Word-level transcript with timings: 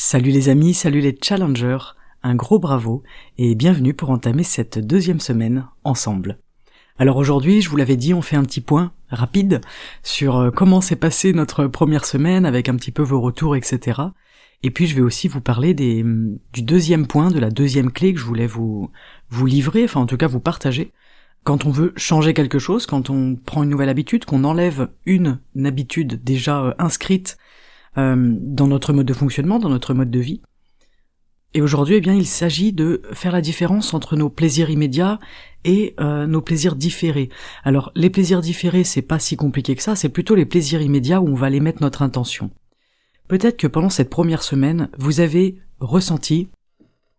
Salut 0.00 0.30
les 0.30 0.48
amis, 0.48 0.74
salut 0.74 1.00
les 1.00 1.18
challengers, 1.20 1.96
un 2.22 2.36
gros 2.36 2.60
bravo 2.60 3.02
et 3.36 3.56
bienvenue 3.56 3.94
pour 3.94 4.10
entamer 4.10 4.44
cette 4.44 4.78
deuxième 4.78 5.18
semaine 5.18 5.66
ensemble. 5.82 6.38
Alors 7.00 7.16
aujourd'hui, 7.16 7.62
je 7.62 7.68
vous 7.68 7.76
l'avais 7.76 7.96
dit, 7.96 8.14
on 8.14 8.22
fait 8.22 8.36
un 8.36 8.44
petit 8.44 8.60
point 8.60 8.92
rapide 9.10 9.60
sur 10.04 10.36
euh, 10.36 10.50
comment 10.52 10.80
s'est 10.80 10.94
passée 10.94 11.32
notre 11.32 11.66
première 11.66 12.04
semaine 12.04 12.46
avec 12.46 12.68
un 12.68 12.76
petit 12.76 12.92
peu 12.92 13.02
vos 13.02 13.20
retours, 13.20 13.56
etc. 13.56 14.00
Et 14.62 14.70
puis 14.70 14.86
je 14.86 14.94
vais 14.94 15.02
aussi 15.02 15.26
vous 15.26 15.40
parler 15.40 15.74
des, 15.74 16.04
mm, 16.04 16.38
du 16.52 16.62
deuxième 16.62 17.08
point, 17.08 17.32
de 17.32 17.40
la 17.40 17.50
deuxième 17.50 17.90
clé 17.90 18.14
que 18.14 18.20
je 18.20 18.24
voulais 18.24 18.46
vous, 18.46 18.92
vous 19.30 19.46
livrer, 19.46 19.82
enfin 19.82 20.00
en 20.00 20.06
tout 20.06 20.16
cas 20.16 20.28
vous 20.28 20.38
partager. 20.38 20.92
Quand 21.42 21.66
on 21.66 21.70
veut 21.70 21.92
changer 21.96 22.34
quelque 22.34 22.60
chose, 22.60 22.86
quand 22.86 23.10
on 23.10 23.34
prend 23.34 23.64
une 23.64 23.70
nouvelle 23.70 23.88
habitude, 23.88 24.26
qu'on 24.26 24.44
enlève 24.44 24.90
une 25.06 25.40
habitude 25.64 26.22
déjà 26.22 26.62
euh, 26.62 26.74
inscrite 26.78 27.36
euh, 27.98 28.16
dans 28.16 28.66
notre 28.66 28.92
mode 28.92 29.06
de 29.06 29.12
fonctionnement, 29.12 29.58
dans 29.58 29.68
notre 29.68 29.94
mode 29.94 30.10
de 30.10 30.20
vie. 30.20 30.40
Et 31.54 31.62
aujourd'hui, 31.62 31.96
eh 31.96 32.00
bien, 32.00 32.14
il 32.14 32.26
s'agit 32.26 32.72
de 32.72 33.02
faire 33.12 33.32
la 33.32 33.40
différence 33.40 33.94
entre 33.94 34.16
nos 34.16 34.28
plaisirs 34.28 34.70
immédiats 34.70 35.18
et 35.64 35.94
euh, 35.98 36.26
nos 36.26 36.42
plaisirs 36.42 36.76
différés. 36.76 37.30
Alors, 37.64 37.90
les 37.94 38.10
plaisirs 38.10 38.42
différés, 38.42 38.84
c'est 38.84 39.02
pas 39.02 39.18
si 39.18 39.36
compliqué 39.36 39.74
que 39.74 39.82
ça, 39.82 39.96
c'est 39.96 40.10
plutôt 40.10 40.34
les 40.34 40.44
plaisirs 40.44 40.82
immédiats 40.82 41.20
où 41.20 41.28
on 41.28 41.34
va 41.34 41.46
aller 41.46 41.60
mettre 41.60 41.82
notre 41.82 42.02
intention. 42.02 42.50
Peut-être 43.28 43.56
que 43.56 43.66
pendant 43.66 43.90
cette 43.90 44.10
première 44.10 44.42
semaine, 44.42 44.90
vous 44.98 45.20
avez 45.20 45.58
ressenti 45.80 46.48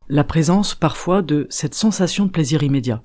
la 0.09 0.23
présence 0.23 0.75
parfois 0.75 1.21
de 1.21 1.47
cette 1.49 1.75
sensation 1.75 2.25
de 2.25 2.31
plaisir 2.31 2.63
immédiat. 2.63 3.03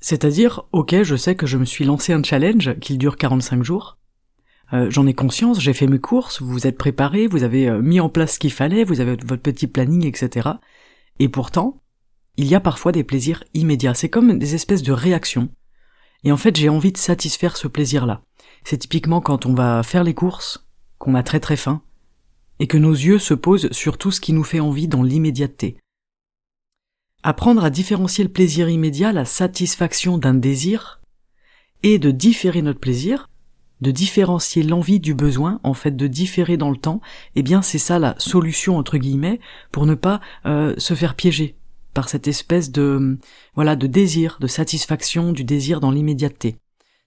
C'est-à-dire, 0.00 0.64
ok, 0.72 1.02
je 1.02 1.16
sais 1.16 1.34
que 1.34 1.46
je 1.46 1.56
me 1.56 1.64
suis 1.64 1.84
lancé 1.84 2.12
un 2.12 2.22
challenge 2.22 2.78
qui 2.78 2.98
dure 2.98 3.16
45 3.16 3.62
jours, 3.62 3.98
euh, 4.74 4.90
j'en 4.90 5.06
ai 5.06 5.14
conscience, 5.14 5.60
j'ai 5.60 5.72
fait 5.72 5.86
mes 5.86 6.00
courses, 6.00 6.42
vous 6.42 6.50
vous 6.50 6.66
êtes 6.66 6.76
préparé, 6.76 7.28
vous 7.28 7.44
avez 7.44 7.68
euh, 7.68 7.80
mis 7.80 8.00
en 8.00 8.08
place 8.08 8.34
ce 8.34 8.38
qu'il 8.40 8.52
fallait, 8.52 8.82
vous 8.82 9.00
avez 9.00 9.16
votre 9.24 9.42
petit 9.42 9.68
planning, 9.68 10.04
etc. 10.04 10.48
Et 11.20 11.28
pourtant, 11.28 11.80
il 12.36 12.46
y 12.46 12.56
a 12.56 12.60
parfois 12.60 12.90
des 12.90 13.04
plaisirs 13.04 13.44
immédiats. 13.54 13.94
C'est 13.94 14.08
comme 14.08 14.38
des 14.38 14.54
espèces 14.56 14.82
de 14.82 14.92
réactions. 14.92 15.48
Et 16.24 16.32
en 16.32 16.36
fait, 16.36 16.56
j'ai 16.56 16.68
envie 16.68 16.90
de 16.90 16.98
satisfaire 16.98 17.56
ce 17.56 17.68
plaisir-là. 17.68 18.22
C'est 18.64 18.78
typiquement 18.78 19.20
quand 19.20 19.46
on 19.46 19.54
va 19.54 19.82
faire 19.84 20.02
les 20.02 20.14
courses, 20.14 20.66
qu'on 20.98 21.14
a 21.14 21.22
très 21.22 21.38
très 21.40 21.56
faim, 21.56 21.82
et 22.58 22.66
que 22.66 22.78
nos 22.78 22.92
yeux 22.92 23.18
se 23.18 23.34
posent 23.34 23.70
sur 23.70 23.96
tout 23.96 24.10
ce 24.10 24.20
qui 24.20 24.32
nous 24.32 24.44
fait 24.44 24.60
envie 24.60 24.88
dans 24.88 25.02
l'immédiateté. 25.02 25.76
Apprendre 27.22 27.64
à 27.64 27.70
différencier 27.70 28.24
le 28.24 28.32
plaisir 28.32 28.68
immédiat, 28.68 29.12
la 29.12 29.24
satisfaction 29.24 30.18
d'un 30.18 30.34
désir, 30.34 31.00
et 31.82 31.98
de 31.98 32.10
différer 32.10 32.62
notre 32.62 32.80
plaisir, 32.80 33.28
de 33.80 33.90
différencier 33.90 34.62
l'envie 34.62 35.00
du 35.00 35.14
besoin, 35.14 35.60
en 35.62 35.74
fait 35.74 35.96
de 35.96 36.06
différer 36.06 36.56
dans 36.56 36.70
le 36.70 36.76
temps, 36.76 37.00
eh 37.34 37.42
bien 37.42 37.62
c'est 37.62 37.78
ça 37.78 37.98
la 37.98 38.14
solution 38.18 38.78
entre 38.78 38.98
guillemets 38.98 39.40
pour 39.72 39.86
ne 39.86 39.94
pas 39.94 40.20
euh, 40.46 40.74
se 40.78 40.94
faire 40.94 41.14
piéger 41.14 41.56
par 41.92 42.08
cette 42.08 42.26
espèce 42.26 42.70
de 42.70 43.18
voilà 43.54 43.76
de 43.76 43.86
désir, 43.86 44.38
de 44.40 44.46
satisfaction 44.46 45.32
du 45.32 45.44
désir 45.44 45.80
dans 45.80 45.90
l'immédiateté. 45.90 46.56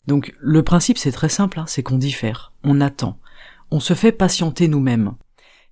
Donc 0.07 0.33
le 0.39 0.63
principe 0.63 0.97
c'est 0.97 1.11
très 1.11 1.29
simple, 1.29 1.59
hein, 1.59 1.65
c'est 1.67 1.83
qu'on 1.83 1.97
diffère, 1.97 2.53
on 2.63 2.79
attend, 2.81 3.19
on 3.71 3.79
se 3.79 3.93
fait 3.93 4.11
patienter 4.11 4.67
nous-mêmes. 4.67 5.13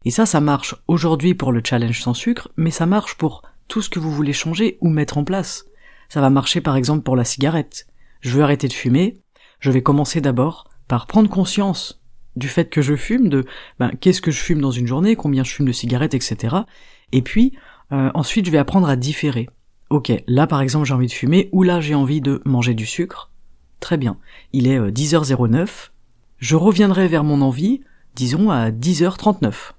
Et 0.03 0.11
ça, 0.11 0.27
ça 0.27 0.39
marche 0.39 0.75
aujourd'hui 0.87 1.33
pour 1.33 1.51
le 1.51 1.61
challenge 1.63 2.01
sans 2.01 2.13
sucre, 2.13 2.49
mais 2.57 2.69
ça 2.69 2.85
marche 2.85 3.15
pour 3.15 3.41
tout 3.67 3.81
ce 3.81 3.89
que 3.89 3.99
vous 3.99 4.11
voulez 4.11 4.33
changer 4.33 4.77
ou 4.81 4.89
mettre 4.89 5.17
en 5.17 5.23
place. 5.23 5.65
Ça 6.09 6.21
va 6.21 6.29
marcher 6.29 6.61
par 6.61 6.75
exemple 6.75 7.01
pour 7.01 7.15
la 7.15 7.23
cigarette. 7.23 7.87
Je 8.21 8.29
veux 8.31 8.43
arrêter 8.43 8.67
de 8.67 8.73
fumer, 8.73 9.21
je 9.59 9.71
vais 9.71 9.81
commencer 9.81 10.21
d'abord 10.21 10.69
par 10.87 11.07
prendre 11.07 11.29
conscience 11.29 12.01
du 12.35 12.47
fait 12.47 12.69
que 12.69 12.81
je 12.81 12.95
fume, 12.95 13.29
de 13.29 13.45
ben, 13.79 13.91
qu'est-ce 13.99 14.21
que 14.21 14.31
je 14.31 14.39
fume 14.39 14.61
dans 14.61 14.71
une 14.71 14.87
journée, 14.87 15.15
combien 15.15 15.43
je 15.43 15.51
fume 15.51 15.67
de 15.67 15.71
cigarettes, 15.71 16.13
etc. 16.13 16.55
Et 17.11 17.21
puis 17.21 17.53
euh, 17.91 18.11
ensuite 18.13 18.45
je 18.45 18.51
vais 18.51 18.57
apprendre 18.57 18.89
à 18.89 18.95
différer. 18.95 19.49
Ok, 19.89 20.11
là 20.27 20.47
par 20.47 20.61
exemple 20.61 20.85
j'ai 20.85 20.93
envie 20.93 21.07
de 21.07 21.13
fumer, 21.13 21.49
ou 21.51 21.63
là 21.63 21.79
j'ai 21.79 21.95
envie 21.95 22.21
de 22.21 22.41
manger 22.45 22.73
du 22.73 22.85
sucre. 22.85 23.31
Très 23.79 23.97
bien, 23.97 24.17
il 24.51 24.67
est 24.67 24.79
10h09, 24.79 25.55
euh, 25.55 25.65
je 26.37 26.55
reviendrai 26.55 27.07
vers 27.07 27.23
mon 27.23 27.41
envie, 27.41 27.81
disons 28.15 28.49
à 28.49 28.71
10h39. 28.71 29.73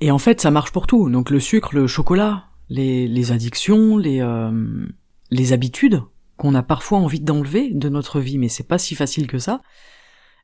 Et 0.00 0.10
en 0.10 0.18
fait 0.18 0.40
ça 0.40 0.50
marche 0.50 0.72
pour 0.72 0.86
tout, 0.86 1.08
donc 1.10 1.30
le 1.30 1.40
sucre, 1.40 1.74
le 1.74 1.86
chocolat, 1.86 2.44
les, 2.68 3.08
les 3.08 3.32
addictions, 3.32 3.96
les, 3.96 4.20
euh, 4.20 4.86
les 5.30 5.52
habitudes, 5.52 6.02
qu'on 6.42 6.56
a 6.56 6.64
parfois 6.64 6.98
envie 6.98 7.20
d'enlever 7.20 7.70
de 7.72 7.88
notre 7.88 8.18
vie, 8.18 8.36
mais 8.36 8.48
c'est 8.48 8.66
pas 8.66 8.76
si 8.76 8.96
facile 8.96 9.28
que 9.28 9.38
ça. 9.38 9.62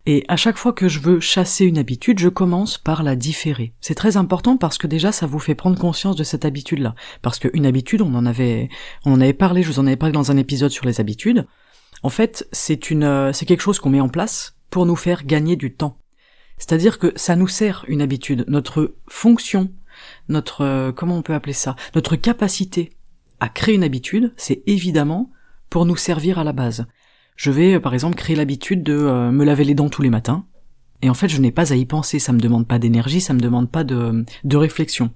Et 0.07 0.25
à 0.29 0.37
chaque 0.37 0.57
fois 0.57 0.73
que 0.73 0.87
je 0.87 1.01
veux 1.01 1.19
chasser 1.19 1.65
une 1.65 1.77
habitude, 1.77 2.21
je 2.21 2.29
commence 2.29 2.79
par 2.79 3.03
la 3.03 3.17
différer. 3.17 3.75
C'est 3.81 3.97
très 3.97 4.17
important 4.17 4.57
parce 4.57 4.79
que 4.79 4.87
déjà 4.87 5.11
ça 5.11 5.27
vous 5.27 5.41
fait 5.41 5.57
prendre 5.57 5.77
conscience 5.77 6.15
de 6.15 6.23
cette 6.23 6.45
habitude-là. 6.45 6.95
Parce 7.21 7.41
qu'une 7.41 7.67
habitude, 7.67 8.01
on 8.01 8.15
en 8.15 8.27
avait, 8.27 8.69
on 9.05 9.13
en 9.13 9.21
avait 9.21 9.33
parlé, 9.33 9.65
je 9.65 9.73
vous 9.73 9.81
en 9.81 9.89
avais 9.89 9.97
parlé 9.97 10.13
dans 10.13 10.31
un 10.31 10.37
épisode 10.37 10.71
sur 10.71 10.87
les 10.87 11.01
habitudes. 11.01 11.49
En 12.05 12.11
fait, 12.11 12.47
c'est 12.53 12.93
une, 12.93 13.33
c'est 13.33 13.45
quelque 13.45 13.61
chose 13.61 13.81
qu'on 13.81 13.91
met 13.91 14.01
en 14.01 14.09
place 14.09 14.57
pour 14.71 14.87
nous 14.87 14.97
faire 14.97 15.27
gagner 15.27 15.57
du 15.57 15.75
temps. 15.75 15.99
C'est-à-dire 16.59 17.01
que 17.01 17.13
ça 17.17 17.35
nous 17.35 17.49
sert 17.49 17.85
une 17.89 18.03
habitude. 18.03 18.45
Notre 18.47 18.95
fonction, 19.09 19.73
notre, 20.29 20.93
comment 20.93 21.17
on 21.17 21.23
peut 21.23 21.35
appeler 21.35 21.55
ça, 21.55 21.75
notre 21.97 22.15
capacité 22.15 22.91
à 23.41 23.49
créer 23.49 23.75
une 23.75 23.85
habitude, 23.85 24.33
c'est 24.37 24.63
évidemment 24.67 25.33
pour 25.71 25.87
nous 25.87 25.97
servir 25.97 26.39
à 26.39 26.45
la 26.45 26.53
base. 26.53 26.87
Je 27.37 27.51
vais 27.51 27.75
euh, 27.75 27.81
par 27.81 27.95
exemple 27.95 28.17
créer 28.17 28.37
l'habitude 28.37 28.83
de 28.83 28.95
euh, 28.95 29.31
me 29.31 29.45
laver 29.45 29.65
les 29.65 29.75
dents 29.75 29.89
tous 29.89 30.03
les 30.03 30.11
matins, 30.11 30.45
et 31.03 31.11
en 31.11 31.15
fait 31.15 31.29
je 31.29 31.41
n'ai 31.41 31.53
pas 31.53 31.73
à 31.73 31.77
y 31.77 31.87
penser, 31.87 32.19
ça 32.19 32.33
me 32.33 32.41
demande 32.41 32.67
pas 32.67 32.79
d'énergie, 32.79 33.21
ça 33.21 33.35
me 33.35 33.41
demande 33.41 33.71
pas 33.71 33.85
de, 33.85 34.25
de 34.45 34.57
réflexion. 34.57 35.11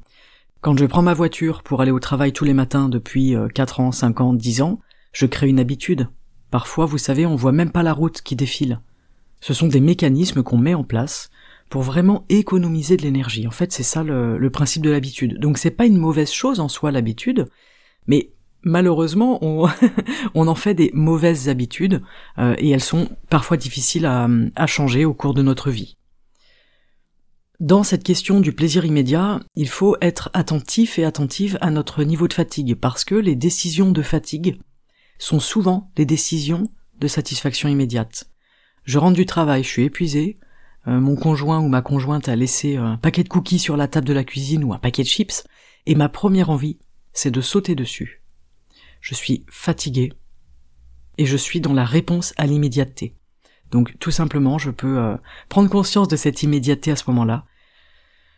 Quand 0.63 0.79
je 0.79 0.87
prends 0.87 1.03
ma 1.03 1.15
voiture 1.15 1.65
pour 1.65 1.81
aller 1.81 1.91
au 1.91 1.99
travail 1.99 2.33
tous 2.33 2.45
les 2.45 2.55
matins 2.55 2.89
depuis 2.89 3.35
4 3.55 3.81
euh, 3.81 3.83
ans, 3.83 3.93
5 3.93 4.21
ans, 4.21 4.33
10 4.33 4.63
ans, 4.63 4.79
je 5.13 5.27
crée 5.27 5.49
une 5.49 5.59
habitude. 5.59 6.07
Parfois, 6.53 6.87
vous 6.87 6.99
savez, 6.99 7.27
on 7.27 7.35
voit 7.35 7.51
même 7.51 7.73
pas 7.73 7.83
la 7.83 7.93
route 7.93 8.23
qui 8.23 8.37
défile. 8.37 8.81
Ce 9.41 9.55
sont 9.55 9.67
des 9.67 9.81
mécanismes 9.81 10.45
qu'on 10.45 10.59
met 10.59 10.75
en 10.75 10.85
place 10.85 11.31
pour 11.69 11.83
vraiment 11.83 12.25
économiser 12.29 12.97
de 12.97 13.03
l'énergie. 13.03 13.49
En 13.49 13.51
fait, 13.51 13.73
c'est 13.73 13.83
ça 13.83 14.05
le, 14.05 14.39
le 14.39 14.51
principe 14.51 14.85
de 14.85 14.91
l'habitude. 14.91 15.41
Donc 15.41 15.59
c'est 15.59 15.73
pas 15.73 15.87
une 15.87 15.99
mauvaise 15.99 16.31
chose 16.31 16.61
en 16.61 16.69
soi 16.69 16.93
l'habitude, 16.93 17.47
mais 18.07 18.31
malheureusement, 18.65 19.39
on, 20.35 20.47
en 20.47 20.55
fait 20.55 20.75
des 20.75 20.91
mauvaises 20.95 21.49
habitudes 21.49 22.03
euh, 22.39 22.55
et 22.59 22.71
elles 22.71 22.83
sont 22.83 23.09
parfois 23.29 23.57
difficiles 23.57 24.07
à, 24.07 24.29
à, 24.57 24.67
changer 24.67 25.05
au 25.05 25.15
cours 25.15 25.35
de 25.35 25.43
notre 25.43 25.71
vie. 25.71 25.97
Dans 27.61 27.85
cette 27.85 28.03
question 28.03 28.41
du 28.41 28.53
plaisir 28.53 28.85
immédiat, 28.85 29.41
il 29.55 29.69
faut 29.69 29.97
être 30.01 30.31
attentif 30.33 30.99
et 30.99 31.05
attentive 31.05 31.59
à 31.61 31.71
notre 31.71 32.03
niveau 32.03 32.27
de 32.27 32.33
fatigue 32.33 32.75
parce 32.75 33.05
que 33.05 33.15
les 33.15 33.37
décisions 33.37 33.93
de 33.93 34.03
fatigue 34.03 34.59
sont 35.19 35.39
souvent 35.39 35.91
des 35.95 36.05
décisions 36.05 36.69
de 36.99 37.07
satisfaction 37.07 37.69
immédiate. 37.69 38.25
Je 38.85 38.99
rentre 38.99 39.15
du 39.15 39.27
travail, 39.27 39.63
je 39.63 39.69
suis 39.69 39.85
épuisé, 39.85 40.39
euh, 40.89 40.99
mon 40.99 41.15
conjoint 41.15 41.61
ou 41.61 41.69
ma 41.69 41.83
conjointe 41.83 42.29
a 42.29 42.35
laissé 42.35 42.77
un 42.77 42.97
paquet 42.97 43.23
de 43.23 43.29
cookies 43.29 43.61
sur 43.61 43.77
la 43.77 43.87
table 43.87 44.09
de 44.09 44.13
la 44.13 44.25
cuisine 44.25 44.65
ou 44.65 44.73
un 44.73 44.79
paquet 44.79 45.05
de 45.05 45.09
chips, 45.09 45.45
et 45.87 45.95
ma 45.95 46.09
première 46.09 46.51
envie, 46.51 46.79
c'est 47.13 47.31
de 47.31 47.41
sauter 47.41 47.77
dessus 47.77 48.22
je 49.03 49.15
suis 49.15 49.45
fatigué 49.51 50.15
et 51.19 51.27
je 51.27 51.37
suis 51.37 51.61
dans 51.61 51.75
la 51.75 51.85
réponse 51.85 52.33
à 52.39 52.47
l'immédiateté. 52.47 53.15
Donc 53.71 53.99
tout 53.99 54.11
simplement, 54.11 54.57
je 54.57 54.71
peux 54.71 54.99
euh, 54.99 55.17
prendre 55.51 55.69
conscience 55.69 56.09
de 56.09 56.17
cette 56.17 56.43
immédiateté 56.43 56.91
à 56.91 56.97
ce 56.97 57.05
moment-là. 57.09 57.45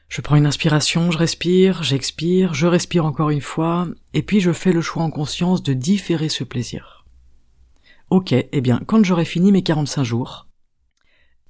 Je 0.08 0.20
prends 0.20 0.36
une 0.36 0.46
inspiration, 0.46 1.10
je 1.10 1.18
respire, 1.18 1.82
j'expire, 1.82 2.54
je 2.54 2.66
respire 2.66 3.04
encore 3.04 3.30
une 3.30 3.40
fois, 3.40 3.86
et 4.12 4.22
puis 4.22 4.40
je 4.40 4.52
fais 4.52 4.72
le 4.72 4.80
choix 4.80 5.02
en 5.02 5.10
conscience 5.10 5.62
de 5.62 5.72
différer 5.72 6.28
ce 6.28 6.44
plaisir. 6.44 7.04
Ok, 8.10 8.32
eh 8.32 8.60
bien, 8.60 8.80
quand 8.86 9.04
j'aurai 9.04 9.24
fini 9.24 9.50
mes 9.50 9.62
45 9.62 10.04
jours, 10.04 10.46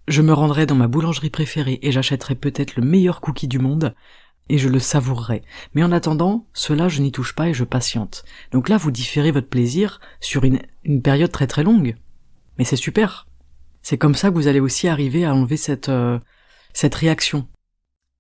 je 0.09 0.23
me 0.23 0.33
rendrai 0.33 0.67
dans 0.67 0.75
ma 0.75 0.89
boulangerie 0.89 1.31
préférée 1.31 1.79
et 1.83 1.93
j'achèterai 1.93 2.35
peut-être 2.35 2.77
le 2.77 2.85
meilleur 2.85 3.21
cookie 3.21 3.49
du 3.49 3.59
monde, 3.59 3.95
et 4.49 4.59
je 4.59 4.69
le 4.69 4.79
savourerai. 4.79 5.43
Mais 5.75 5.83
en 5.83 5.93
attendant, 5.93 6.47
cela 6.53 6.89
je 6.89 7.01
n'y 7.01 7.13
touche 7.13 7.35
pas 7.35 7.49
et 7.49 7.55
je 7.55 7.65
patiente. 7.65 8.25
Donc 8.53 8.69
là, 8.69 8.77
vous 8.77 8.91
différez 8.91 9.31
votre 9.31 9.49
plaisir 9.49 10.01
sur 10.21 10.45
une, 10.45 10.61
une 10.85 11.03
période 11.03 11.33
très 11.33 11.47
très 11.47 11.63
longue. 11.63 11.97
Mais 12.59 12.65
c'est 12.65 12.77
super. 12.77 13.27
C'est 13.83 13.99
comme 13.99 14.15
ça 14.15 14.31
que 14.31 14.35
vous 14.35 14.49
allez 14.49 14.61
aussi 14.61 14.89
arriver 14.89 15.25
à 15.25 15.35
enlever 15.35 15.57
cette, 15.57 15.89
euh, 15.89 16.19
cette 16.73 16.95
réaction. 16.95 17.47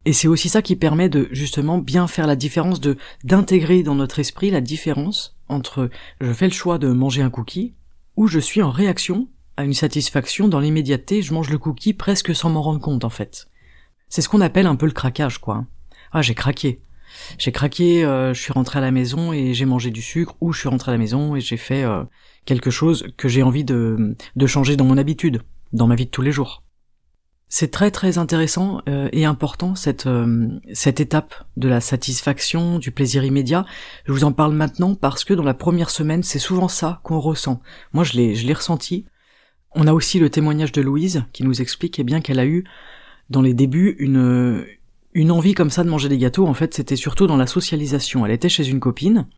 Et 0.04 0.12
c'est 0.12 0.28
aussi 0.28 0.48
ça 0.48 0.62
qui 0.62 0.76
permet 0.76 1.08
de 1.08 1.28
justement 1.30 1.78
bien 1.78 2.06
faire 2.06 2.26
la 2.26 2.36
différence, 2.36 2.80
de 2.80 2.98
d'intégrer 3.24 3.82
dans 3.82 3.94
notre 3.94 4.18
esprit 4.18 4.50
la 4.50 4.60
différence 4.60 5.36
entre 5.48 5.88
je 6.20 6.32
fais 6.32 6.46
le 6.46 6.52
choix 6.52 6.78
de 6.78 6.88
manger 6.88 7.22
un 7.22 7.30
cookie 7.30 7.74
ou 8.16 8.26
je 8.26 8.38
suis 8.38 8.62
en 8.62 8.70
réaction 8.70 9.28
à 9.56 9.64
une 9.64 9.72
satisfaction 9.72 10.48
dans 10.48 10.60
l'immédiateté, 10.60 11.22
je 11.22 11.32
mange 11.32 11.48
le 11.48 11.58
cookie 11.58 11.94
presque 11.94 12.34
sans 12.34 12.50
m'en 12.50 12.60
rendre 12.60 12.80
compte 12.80 13.04
en 13.04 13.10
fait. 13.10 13.46
C'est 14.08 14.20
ce 14.20 14.28
qu'on 14.28 14.40
appelle 14.40 14.66
un 14.66 14.76
peu 14.76 14.86
le 14.86 14.92
craquage 14.92 15.38
quoi 15.38 15.64
ah 16.14 16.22
j'ai 16.22 16.34
craqué. 16.34 16.78
J'ai 17.38 17.52
craqué, 17.52 18.04
euh, 18.04 18.32
je 18.32 18.40
suis 18.40 18.52
rentré 18.52 18.78
à 18.78 18.82
la 18.82 18.90
maison 18.90 19.32
et 19.32 19.52
j'ai 19.52 19.64
mangé 19.64 19.90
du 19.90 20.02
sucre, 20.02 20.36
ou 20.40 20.52
je 20.52 20.60
suis 20.60 20.68
rentré 20.68 20.90
à 20.90 20.94
la 20.94 20.98
maison 20.98 21.36
et 21.36 21.40
j'ai 21.40 21.56
fait 21.56 21.84
euh, 21.84 22.04
quelque 22.44 22.70
chose 22.70 23.08
que 23.16 23.28
j'ai 23.28 23.42
envie 23.42 23.64
de, 23.64 24.16
de 24.36 24.46
changer 24.46 24.76
dans 24.76 24.84
mon 24.84 24.96
habitude, 24.96 25.42
dans 25.72 25.86
ma 25.86 25.96
vie 25.96 26.06
de 26.06 26.10
tous 26.10 26.22
les 26.22 26.32
jours. 26.32 26.62
C'est 27.48 27.70
très 27.70 27.90
très 27.90 28.18
intéressant 28.18 28.80
euh, 28.88 29.08
et 29.12 29.24
important 29.24 29.74
cette 29.74 30.08
cette 30.72 30.98
étape 30.98 31.34
de 31.56 31.68
la 31.68 31.80
satisfaction, 31.80 32.78
du 32.78 32.90
plaisir 32.90 33.24
immédiat. 33.24 33.64
Je 34.06 34.12
vous 34.12 34.24
en 34.24 34.32
parle 34.32 34.54
maintenant 34.54 34.94
parce 34.94 35.24
que 35.24 35.34
dans 35.34 35.42
la 35.42 35.54
première 35.54 35.90
semaine, 35.90 36.22
c'est 36.22 36.38
souvent 36.38 36.68
ça 36.68 37.00
qu'on 37.04 37.20
ressent. 37.20 37.60
Moi, 37.92 38.02
je 38.02 38.14
l'ai 38.14 38.34
je 38.34 38.46
l'ai 38.46 38.54
ressenti. 38.54 39.06
On 39.72 39.86
a 39.86 39.92
aussi 39.92 40.18
le 40.18 40.30
témoignage 40.30 40.72
de 40.72 40.80
Louise 40.80 41.24
qui 41.32 41.44
nous 41.44 41.60
explique 41.60 41.98
eh 41.98 42.04
bien 42.04 42.20
qu'elle 42.20 42.38
a 42.38 42.46
eu 42.46 42.64
dans 43.30 43.42
les 43.42 43.54
débuts 43.54 43.96
une 43.98 44.64
une 45.14 45.30
envie 45.30 45.54
comme 45.54 45.70
ça 45.70 45.84
de 45.84 45.88
manger 45.88 46.08
des 46.08 46.18
gâteaux. 46.18 46.46
En 46.46 46.54
fait, 46.54 46.74
c'était 46.74 46.96
surtout 46.96 47.26
dans 47.26 47.36
la 47.36 47.46
socialisation. 47.46 48.26
Elle 48.26 48.32
était 48.32 48.48
chez 48.48 48.68
une 48.68 48.80
copine 48.80 49.28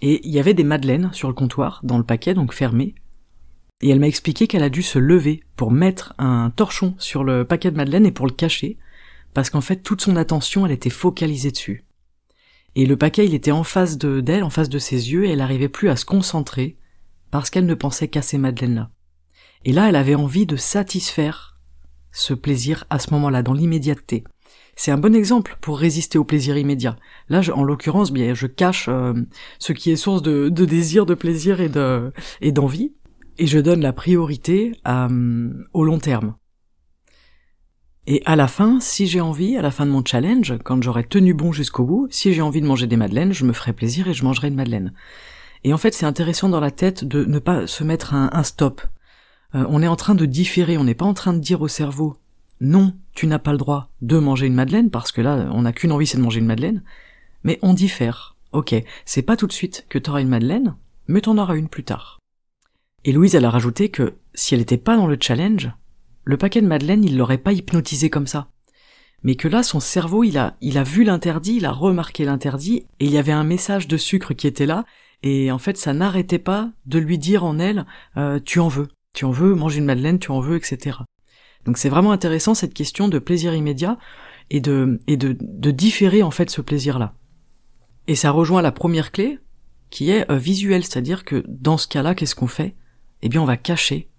et 0.00 0.26
il 0.26 0.32
y 0.32 0.40
avait 0.40 0.54
des 0.54 0.64
madeleines 0.64 1.10
sur 1.12 1.28
le 1.28 1.34
comptoir 1.34 1.80
dans 1.84 1.98
le 1.98 2.04
paquet 2.04 2.34
donc 2.34 2.52
fermé 2.52 2.94
et 3.82 3.90
elle 3.90 4.00
m'a 4.00 4.08
expliqué 4.08 4.46
qu'elle 4.46 4.62
a 4.62 4.70
dû 4.70 4.82
se 4.82 4.98
lever 4.98 5.42
pour 5.56 5.72
mettre 5.72 6.14
un 6.18 6.50
torchon 6.50 6.94
sur 6.98 7.24
le 7.24 7.44
paquet 7.44 7.70
de 7.70 7.76
madeleine 7.76 8.06
et 8.06 8.12
pour 8.12 8.26
le 8.26 8.32
cacher, 8.32 8.78
parce 9.34 9.50
qu'en 9.50 9.60
fait 9.60 9.82
toute 9.82 10.00
son 10.00 10.16
attention 10.16 10.64
elle 10.64 10.72
était 10.72 10.88
focalisée 10.88 11.50
dessus. 11.50 11.84
Et 12.76 12.86
le 12.86 12.96
paquet 12.96 13.26
il 13.26 13.34
était 13.34 13.50
en 13.50 13.64
face 13.64 13.98
de 13.98 14.20
d'elle, 14.20 14.44
en 14.44 14.50
face 14.50 14.68
de 14.68 14.78
ses 14.78 15.12
yeux, 15.12 15.26
et 15.26 15.30
elle 15.30 15.38
n'arrivait 15.38 15.68
plus 15.68 15.90
à 15.90 15.96
se 15.96 16.04
concentrer, 16.04 16.76
parce 17.32 17.50
qu'elle 17.50 17.66
ne 17.66 17.74
pensait 17.74 18.08
qu'à 18.08 18.22
ces 18.22 18.38
madeleines-là. 18.38 18.90
Et 19.64 19.72
là 19.72 19.88
elle 19.88 19.96
avait 19.96 20.14
envie 20.14 20.46
de 20.46 20.56
satisfaire 20.56 21.58
ce 22.12 22.34
plaisir 22.34 22.84
à 22.88 22.98
ce 22.98 23.10
moment-là, 23.14 23.42
dans 23.42 23.54
l'immédiateté. 23.54 24.22
C'est 24.74 24.90
un 24.90 24.98
bon 24.98 25.14
exemple 25.14 25.58
pour 25.60 25.78
résister 25.78 26.18
au 26.18 26.24
plaisir 26.24 26.56
immédiat. 26.56 26.96
Là, 27.28 27.42
en 27.54 27.62
l'occurrence, 27.62 28.10
bien, 28.10 28.34
je 28.34 28.46
cache 28.46 28.86
euh, 28.88 29.12
ce 29.58 29.72
qui 29.72 29.90
est 29.90 29.96
source 29.96 30.22
de, 30.22 30.48
de 30.48 30.64
désir, 30.64 31.06
de 31.06 31.14
plaisir 31.14 31.60
et 31.60 31.68
de 31.68 32.12
et 32.40 32.52
d'envie, 32.52 32.92
et 33.38 33.46
je 33.46 33.58
donne 33.58 33.80
la 33.80 33.92
priorité 33.92 34.72
euh, 34.88 35.52
au 35.72 35.84
long 35.84 35.98
terme. 35.98 36.34
Et 38.06 38.22
à 38.24 38.34
la 38.34 38.48
fin, 38.48 38.80
si 38.80 39.06
j'ai 39.06 39.20
envie, 39.20 39.56
à 39.56 39.62
la 39.62 39.70
fin 39.70 39.86
de 39.86 39.90
mon 39.90 40.04
challenge, 40.04 40.54
quand 40.64 40.82
j'aurai 40.82 41.04
tenu 41.04 41.34
bon 41.34 41.52
jusqu'au 41.52 41.84
bout, 41.84 42.08
si 42.10 42.32
j'ai 42.32 42.42
envie 42.42 42.60
de 42.60 42.66
manger 42.66 42.88
des 42.88 42.96
madeleines, 42.96 43.32
je 43.32 43.44
me 43.44 43.52
ferai 43.52 43.72
plaisir 43.72 44.08
et 44.08 44.14
je 44.14 44.24
mangerai 44.24 44.48
une 44.48 44.56
madeleine. 44.56 44.92
Et 45.62 45.72
en 45.72 45.78
fait, 45.78 45.94
c'est 45.94 46.06
intéressant 46.06 46.48
dans 46.48 46.58
la 46.58 46.72
tête 46.72 47.04
de 47.04 47.24
ne 47.24 47.38
pas 47.38 47.68
se 47.68 47.84
mettre 47.84 48.14
un, 48.14 48.30
un 48.32 48.42
stop. 48.42 48.82
Euh, 49.54 49.64
on 49.68 49.82
est 49.82 49.86
en 49.86 49.94
train 49.96 50.16
de 50.16 50.26
différer, 50.26 50.78
on 50.78 50.84
n'est 50.84 50.96
pas 50.96 51.04
en 51.04 51.14
train 51.14 51.32
de 51.32 51.38
dire 51.38 51.60
au 51.60 51.68
cerveau 51.68 52.16
non, 52.64 52.94
tu 53.12 53.26
n'as 53.26 53.40
pas 53.40 53.50
le 53.50 53.58
droit 53.58 53.90
de 54.02 54.18
manger 54.18 54.46
une 54.46 54.54
madeleine 54.54 54.88
parce 54.88 55.10
que 55.10 55.20
là, 55.20 55.48
on 55.52 55.62
n'a 55.62 55.72
qu'une 55.72 55.90
envie, 55.90 56.06
c'est 56.06 56.16
de 56.16 56.22
manger 56.22 56.38
une 56.38 56.46
madeleine. 56.46 56.84
Mais 57.42 57.58
on 57.60 57.74
diffère. 57.74 58.36
Ok, 58.52 58.72
c'est 59.04 59.22
pas 59.22 59.36
tout 59.36 59.48
de 59.48 59.52
suite 59.52 59.84
que 59.88 59.98
t'auras 59.98 60.20
une 60.20 60.28
madeleine, 60.28 60.76
mais 61.08 61.20
t'en 61.20 61.38
auras 61.38 61.56
une 61.56 61.68
plus 61.68 61.82
tard. 61.82 62.20
Et 63.04 63.10
Louise, 63.10 63.34
elle 63.34 63.46
a 63.46 63.50
rajouté 63.50 63.88
que 63.88 64.14
si 64.34 64.54
elle 64.54 64.60
n'était 64.60 64.76
pas 64.76 64.96
dans 64.96 65.08
le 65.08 65.18
challenge, 65.20 65.72
le 66.22 66.36
paquet 66.36 66.62
de 66.62 66.68
Madeleine, 66.68 67.02
il 67.02 67.16
l'aurait 67.16 67.38
pas 67.38 67.52
hypnotisé 67.52 68.10
comme 68.10 68.28
ça. 68.28 68.46
Mais 69.24 69.34
que 69.34 69.48
là, 69.48 69.64
son 69.64 69.80
cerveau, 69.80 70.22
il 70.22 70.38
a, 70.38 70.56
il 70.60 70.78
a 70.78 70.84
vu 70.84 71.02
l'interdit, 71.02 71.56
il 71.56 71.66
a 71.66 71.72
remarqué 71.72 72.24
l'interdit, 72.24 72.86
et 73.00 73.06
il 73.06 73.10
y 73.10 73.18
avait 73.18 73.32
un 73.32 73.42
message 73.42 73.88
de 73.88 73.96
sucre 73.96 74.34
qui 74.34 74.46
était 74.46 74.66
là, 74.66 74.84
et 75.24 75.50
en 75.50 75.58
fait, 75.58 75.76
ça 75.76 75.94
n'arrêtait 75.94 76.38
pas 76.38 76.70
de 76.86 77.00
lui 77.00 77.18
dire 77.18 77.42
en 77.42 77.58
elle, 77.58 77.86
euh, 78.16 78.38
tu 78.44 78.60
en 78.60 78.68
veux, 78.68 78.86
tu 79.14 79.24
en 79.24 79.32
veux, 79.32 79.56
mange 79.56 79.76
une 79.76 79.84
Madeleine, 79.84 80.20
tu 80.20 80.30
en 80.30 80.38
veux, 80.38 80.56
etc. 80.56 80.98
Donc 81.66 81.78
c'est 81.78 81.88
vraiment 81.88 82.12
intéressant 82.12 82.54
cette 82.54 82.74
question 82.74 83.08
de 83.08 83.18
plaisir 83.18 83.54
immédiat, 83.54 83.98
et 84.50 84.60
de, 84.60 85.70
différer 85.70 86.22
en 86.22 86.30
fait 86.30 86.50
ce 86.50 86.60
plaisir-là. 86.60 87.14
Et 88.06 88.14
ça 88.14 88.30
rejoint 88.30 88.62
la 88.62 88.72
première 88.72 89.12
clé, 89.12 89.38
qui 89.90 90.10
est 90.10 90.30
euh, 90.30 90.36
visuel, 90.36 90.84
c'est-à-dire 90.84 91.24
que 91.24 91.44
dans 91.48 91.78
ce 91.78 91.88
cas-là, 91.88 92.14
qu'est-ce 92.14 92.34
qu'on 92.34 92.46
fait? 92.46 92.74
Eh 93.22 93.28
bien 93.28 93.40
on 93.40 93.46
va 93.46 93.56
cacher 93.56 94.10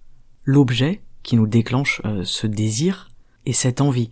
l'objet 0.44 1.04
qui 1.22 1.36
nous 1.36 1.48
déclenche 1.48 2.02
euh, 2.06 2.24
ce 2.24 2.48
désir 2.48 3.12
et 3.46 3.54
cette 3.54 3.82
envie. 3.82 4.10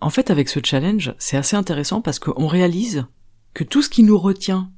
En 0.00 0.10
fait, 0.10 0.30
avec 0.30 0.48
ce 0.48 0.60
challenge, 0.62 1.14
c'est 1.18 1.36
assez 1.36 1.56
intéressant 1.56 2.00
parce 2.00 2.18
qu'on 2.18 2.46
réalise 2.46 3.06
que 3.54 3.64
tout 3.64 3.82
ce 3.82 3.90
qui 3.90 4.02
nous 4.02 4.18
retient 4.18 4.72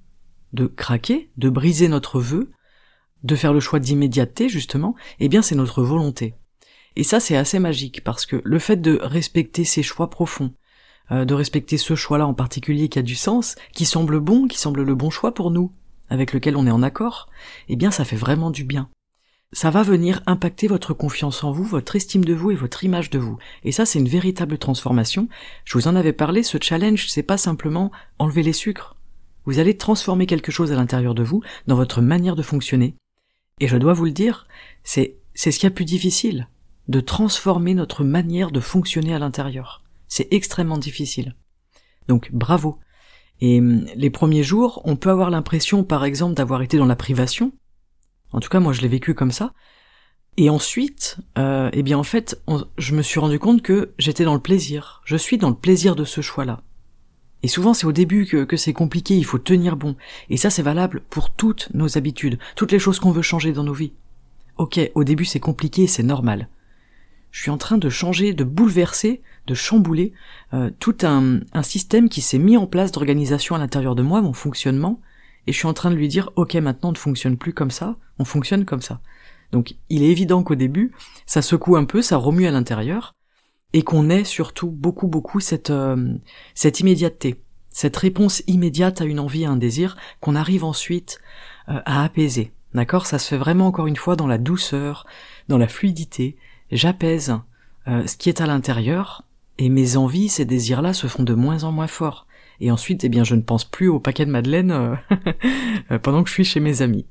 de 0.53 0.67
craquer, 0.67 1.31
de 1.37 1.49
briser 1.49 1.89
notre 1.89 2.21
vœu, 2.21 2.51
de 3.23 3.37
faire 3.37 3.53
le 3.53 3.61
choix 3.61 3.79
d'immédiateté, 3.79 4.49
justement, 4.49 4.95
eh 5.21 5.29
bien 5.29 5.43
c'est 5.43 5.55
notre 5.55 5.83
volonté. 5.83 6.35
Et 6.97 7.05
ça, 7.05 7.21
c'est 7.21 7.37
assez 7.37 7.59
magique 7.59 8.05
parce 8.05 8.27
que 8.27 8.41
le 8.45 8.59
fait 8.59 8.77
de 8.77 8.99
respecter 9.03 9.65
ces 9.65 9.83
choix 9.83 10.11
profonds, 10.11 10.53
euh, 11.11 11.25
de 11.25 11.35
respecter 11.35 11.79
ce 11.79 11.95
choix-là 11.95 12.27
en 12.27 12.35
particulier 12.35 12.89
qui 12.89 12.99
a 12.99 13.03
du 13.03 13.15
sens, 13.15 13.57
qui 13.73 13.85
semble 13.85 14.21
bon, 14.21 14.47
qui 14.47 14.59
semble 14.59 14.83
le 14.83 14.95
bon 14.95 15.11
choix 15.11 15.35
pour 15.35 15.51
nous, 15.51 15.73
avec 16.11 16.33
lequel 16.33 16.57
on 16.57 16.67
est 16.67 16.71
en 16.71 16.83
accord, 16.83 17.29
eh 17.69 17.77
bien 17.77 17.91
ça 17.91 18.05
fait 18.05 18.17
vraiment 18.17 18.51
du 18.51 18.65
bien. 18.65 18.89
Ça 19.55 19.69
va 19.69 19.83
venir 19.83 20.23
impacter 20.27 20.67
votre 20.67 20.95
confiance 20.95 21.45
en 21.45 21.53
vous, 21.53 21.65
votre 21.65 21.97
estime 21.97 22.25
de 22.25 22.33
vous 22.33 22.51
et 22.51 22.55
votre 22.55 22.85
image 22.85 23.11
de 23.11 23.19
vous. 23.19 23.37
Et 23.65 23.73
ça, 23.73 23.85
c'est 23.85 23.99
une 23.99 24.09
véritable 24.09 24.57
transformation. 24.57 25.29
Je 25.67 25.77
vous 25.77 25.89
en 25.89 25.97
avais 25.97 26.15
parlé, 26.15 26.43
ce 26.43 26.57
challenge, 26.59 27.09
c'est 27.09 27.23
pas 27.23 27.37
simplement 27.37 27.93
enlever 28.19 28.43
les 28.43 28.55
sucres. 28.55 28.97
Vous 29.45 29.59
allez 29.59 29.77
transformer 29.77 30.25
quelque 30.25 30.53
chose 30.53 30.73
à 30.73 30.77
l'intérieur 30.77 31.15
de 31.15 31.23
vous, 31.23 31.43
dans 31.67 31.77
votre 31.77 32.01
manière 32.01 32.37
de 32.37 32.43
fonctionner. 32.43 32.95
Et 33.61 33.69
je 33.69 33.77
dois 33.77 33.93
vous 33.93 34.07
le 34.07 34.13
dire, 34.13 34.47
c'est, 34.85 35.17
c'est 35.35 35.53
ce 35.53 35.59
qui 35.59 35.67
y 35.67 35.69
a 35.69 35.71
plus 35.71 35.85
difficile. 35.85 36.49
De 36.89 37.01
transformer 37.01 37.75
notre 37.75 38.05
manière 38.05 38.51
de 38.51 38.61
fonctionner 38.61 39.15
à 39.15 39.19
l'intérieur. 39.19 39.83
C'est 40.09 40.29
extrêmement 40.33 40.79
difficile. 40.79 41.37
Donc, 42.09 42.31
bravo. 42.33 42.79
Et 43.41 43.61
hum, 43.61 43.87
les 43.95 44.11
premiers 44.11 44.43
jours, 44.43 44.83
on 44.85 44.97
peut 44.97 45.11
avoir 45.11 45.31
l'impression, 45.31 45.85
par 45.85 46.05
exemple, 46.05 46.35
d'avoir 46.35 46.63
été 46.63 46.77
dans 46.77 46.87
la 46.87 46.97
privation. 46.97 47.53
En 48.33 48.41
tout 48.41 48.49
cas, 48.49 48.61
moi, 48.61 48.73
je 48.73 48.81
l'ai 48.81 48.89
vécu 48.89 49.15
comme 49.15 49.33
ça. 49.33 49.53
Et 50.37 50.49
ensuite, 50.49 51.19
euh, 51.39 51.69
eh 51.73 51.83
bien, 51.83 51.99
en 51.99 52.03
fait, 52.03 52.43
je 52.79 52.95
me 52.95 53.03
suis 53.03 53.21
rendu 53.21 53.39
compte 53.39 53.63
que 53.63 53.93
j'étais 53.99 54.25
dans 54.25 54.35
le 54.35 54.41
plaisir. 54.41 55.03
Je 55.05 55.17
suis 55.17 55.39
dans 55.39 55.51
le 55.51 55.57
plaisir 55.57 55.95
de 55.95 56.05
ce 56.05 56.21
choix-là. 56.21 56.63
Et 57.43 57.49
souvent, 57.49 57.75
c'est 57.75 57.87
au 57.87 57.93
début 57.93 58.27
que, 58.27 58.45
que 58.45 58.57
c'est 58.57 58.73
compliqué, 58.73 59.17
il 59.17 59.25
faut 59.25 59.39
tenir 59.39 59.77
bon. 59.77 59.97
Et 60.31 60.37
ça, 60.37 60.49
c'est 60.49 60.63
valable 60.63 61.03
pour 61.11 61.31
toutes 61.31 61.69
nos 61.75 61.99
habitudes, 61.99 62.39
toutes 62.57 62.73
les 62.73 62.79
choses 62.79 63.01
qu'on 63.01 63.11
veut 63.11 63.23
changer 63.23 63.53
dans 63.53 63.65
nos 63.65 63.75
vies. 63.75 63.93
Ok, 64.57 64.79
au 64.95 65.05
début, 65.05 65.25
c'est 65.25 65.41
compliqué, 65.41 65.87
c'est 65.87 66.03
normal 66.03 66.49
je 67.33 67.41
suis 67.41 67.51
en 67.51 67.59
train 67.59 67.79
de 67.79 67.89
changer, 67.89 68.35
de 68.35 68.45
bouleverser, 68.45 69.23
de 69.47 69.55
chambouler 69.55 70.13
euh, 70.53 70.71
tout 70.79 70.97
un, 71.03 71.41
un, 71.53 71.63
système 71.63 72.09
qui 72.09 72.21
s'est 72.21 72.39
mis 72.39 72.57
en 72.57 72.67
place 72.67 72.93
d'organisation 72.93 73.57
à 73.57 73.59
l'intérieur 73.59 73.97
de 73.97 74.03
moi, 74.03 74.21
mon 74.23 74.35
fonctionnement, 74.35 75.01
et 75.47 75.53
je 75.53 75.59
suis 75.59 75.67
en 75.67 75.73
train 75.73 75.91
de 75.91 75.97
lui 75.97 76.09
dire 76.09 76.31
ok 76.37 76.55
maintenant 76.55 76.91
on 76.91 76.93
ne 76.93 76.99
fonctionne 76.99 77.37
plus 77.37 77.53
comme 77.53 77.71
ça, 77.71 77.97
on 78.19 78.25
fonctionne 78.25 78.65
comme 78.65 78.83
ça. 78.83 79.01
Donc 79.51 79.75
il 79.89 80.03
est 80.03 80.11
évident 80.11 80.43
qu'au 80.43 80.55
début, 80.55 80.93
ça 81.27 81.43
secoue 81.43 81.77
un 81.77 81.85
peu, 81.85 82.03
ça 82.03 82.19
remue 82.19 82.47
à 82.47 82.51
l'intérieur, 82.51 83.15
et 83.73 83.83
qu'on 83.83 84.11
ait 84.11 84.25
surtout 84.25 84.71
beaucoup 84.71 85.09
beaucoup 85.09 85.41
cette, 85.41 85.71
euh, 85.71 86.15
cette 86.55 86.81
immédiateté, 86.81 87.43
cette 87.71 87.97
réponse 87.97 88.43
immédiate 88.47 89.01
à 89.01 89.05
une 89.05 89.19
envie, 89.19 89.47
à 89.47 89.51
un 89.51 89.57
désir, 89.57 89.97
qu'on 90.21 90.37
arrive 90.37 90.65
ensuite 90.65 91.21
euh, 91.71 91.81
à 91.87 92.05
apaiser. 92.05 92.53
D'accord? 92.75 93.07
Ça 93.07 93.19
se 93.19 93.29
fait 93.29 93.37
vraiment 93.37 93.67
encore 93.67 93.87
une 93.87 93.97
fois 93.97 94.17
dans 94.17 94.27
la 94.27 94.39
douceur, 94.39 95.07
dans 95.49 95.59
la 95.59 95.69
fluidité, 95.69 96.37
j'apaise 96.73 97.37
euh, 97.89 98.07
ce 98.07 98.17
qui 98.17 98.29
est 98.29 98.41
à 98.41 98.47
l'intérieur, 98.47 99.25
et 99.59 99.69
mes 99.69 99.97
envies, 99.97 100.29
ces 100.29 100.45
désirs-là 100.45 100.93
se 100.93 101.07
font 101.07 101.23
de 101.23 101.35
moins 101.35 101.65
en 101.65 101.73
moins 101.73 101.87
forts. 101.87 102.27
Et 102.61 102.71
ensuite, 102.71 103.05
eh 103.05 103.09
bien, 103.09 103.25
je 103.25 103.35
ne 103.35 103.43
pense 103.43 103.65
plus 103.65 103.89
au 103.89 104.01
paquet 104.01 104.25
de 104.25 104.31
madeleine 104.31 104.71
euh, 104.71 104.95
euh, 105.91 105.99
pendant 105.99 106.23
que 106.23 106.29
je 106.29 106.35
suis 106.35 106.45
chez 106.45 106.61
mes 106.61 106.81
amis. 106.83 107.07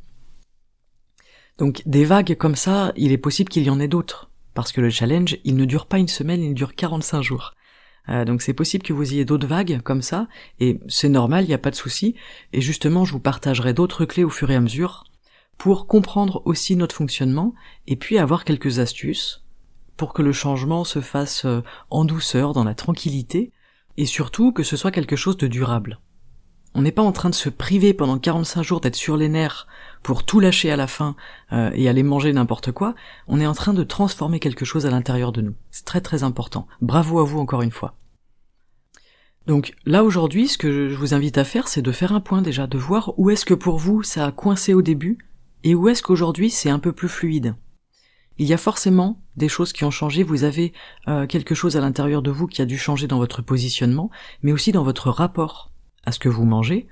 Donc, 1.57 1.83
des 1.85 2.05
vagues 2.05 2.35
comme 2.35 2.55
ça, 2.55 2.93
il 2.95 3.11
est 3.11 3.17
possible 3.17 3.49
qu'il 3.49 3.63
y 3.63 3.69
en 3.69 3.79
ait 3.79 3.87
d'autres. 3.87 4.31
Parce 4.53 4.71
que 4.71 4.81
le 4.81 4.89
challenge, 4.89 5.37
il 5.43 5.55
ne 5.55 5.65
dure 5.65 5.85
pas 5.85 5.99
une 5.99 6.07
semaine, 6.07 6.41
il 6.41 6.53
dure 6.53 6.75
45 6.75 7.21
jours. 7.21 7.53
donc 8.25 8.41
c'est 8.41 8.53
possible 8.53 8.83
que 8.83 8.91
vous 8.91 9.13
ayez 9.13 9.23
d'autres 9.23 9.47
vagues 9.47 9.79
comme 9.81 10.01
ça, 10.01 10.27
et 10.59 10.81
c'est 10.89 11.07
normal, 11.07 11.45
il 11.45 11.47
n'y 11.47 11.53
a 11.53 11.57
pas 11.57 11.71
de 11.71 11.75
souci. 11.75 12.15
Et 12.51 12.59
justement, 12.59 13.05
je 13.05 13.13
vous 13.13 13.21
partagerai 13.21 13.73
d'autres 13.73 14.03
clés 14.03 14.25
au 14.25 14.29
fur 14.29 14.51
et 14.51 14.55
à 14.55 14.59
mesure 14.59 15.05
pour 15.57 15.87
comprendre 15.87 16.41
aussi 16.45 16.75
notre 16.75 16.95
fonctionnement, 16.95 17.53
et 17.87 17.95
puis 17.95 18.17
avoir 18.17 18.43
quelques 18.43 18.79
astuces 18.79 19.41
pour 20.01 20.13
que 20.13 20.23
le 20.23 20.31
changement 20.31 20.83
se 20.83 20.99
fasse 20.99 21.45
euh, 21.45 21.61
en 21.91 22.05
douceur, 22.05 22.53
dans 22.53 22.63
la 22.63 22.73
tranquillité, 22.73 23.51
et 23.97 24.07
surtout 24.07 24.51
que 24.51 24.63
ce 24.63 24.75
soit 24.75 24.89
quelque 24.89 25.15
chose 25.15 25.37
de 25.37 25.45
durable. 25.45 25.99
On 26.73 26.81
n'est 26.81 26.91
pas 26.91 27.03
en 27.03 27.11
train 27.11 27.29
de 27.29 27.35
se 27.35 27.49
priver 27.49 27.93
pendant 27.93 28.17
45 28.17 28.63
jours 28.63 28.81
d'être 28.81 28.95
sur 28.95 29.15
les 29.15 29.29
nerfs 29.29 29.67
pour 30.01 30.25
tout 30.25 30.39
lâcher 30.39 30.71
à 30.71 30.75
la 30.75 30.87
fin 30.87 31.15
euh, 31.51 31.69
et 31.75 31.87
aller 31.87 32.01
manger 32.01 32.33
n'importe 32.33 32.71
quoi, 32.71 32.95
on 33.27 33.39
est 33.39 33.45
en 33.45 33.53
train 33.53 33.75
de 33.75 33.83
transformer 33.83 34.39
quelque 34.39 34.65
chose 34.65 34.87
à 34.87 34.89
l'intérieur 34.89 35.31
de 35.31 35.41
nous. 35.41 35.53
C'est 35.69 35.85
très 35.85 36.01
très 36.01 36.23
important. 36.23 36.65
Bravo 36.81 37.19
à 37.19 37.23
vous 37.23 37.37
encore 37.37 37.61
une 37.61 37.69
fois. 37.69 37.93
Donc 39.45 39.75
là 39.85 40.03
aujourd'hui, 40.03 40.47
ce 40.47 40.57
que 40.57 40.89
je 40.89 40.95
vous 40.95 41.13
invite 41.13 41.37
à 41.37 41.43
faire, 41.43 41.67
c'est 41.67 41.83
de 41.83 41.91
faire 41.91 42.11
un 42.11 42.21
point 42.21 42.41
déjà, 42.41 42.65
de 42.65 42.79
voir 42.79 43.13
où 43.19 43.29
est-ce 43.29 43.45
que 43.45 43.53
pour 43.53 43.77
vous 43.77 44.01
ça 44.01 44.25
a 44.25 44.31
coincé 44.31 44.73
au 44.73 44.81
début 44.81 45.19
et 45.63 45.75
où 45.75 45.89
est-ce 45.89 46.01
qu'aujourd'hui 46.01 46.49
c'est 46.49 46.71
un 46.71 46.79
peu 46.79 46.91
plus 46.91 47.07
fluide. 47.07 47.53
Il 48.41 48.47
y 48.47 48.53
a 48.53 48.57
forcément 48.57 49.21
des 49.37 49.47
choses 49.47 49.71
qui 49.71 49.83
ont 49.83 49.91
changé, 49.91 50.23
vous 50.23 50.43
avez 50.43 50.73
euh, 51.07 51.27
quelque 51.27 51.53
chose 51.53 51.77
à 51.77 51.79
l'intérieur 51.79 52.23
de 52.23 52.31
vous 52.31 52.47
qui 52.47 52.63
a 52.63 52.65
dû 52.65 52.75
changer 52.75 53.05
dans 53.05 53.19
votre 53.19 53.43
positionnement, 53.43 54.09
mais 54.41 54.51
aussi 54.51 54.71
dans 54.71 54.83
votre 54.83 55.11
rapport 55.11 55.71
à 56.05 56.11
ce 56.11 56.17
que 56.17 56.27
vous 56.27 56.43
mangez, 56.43 56.87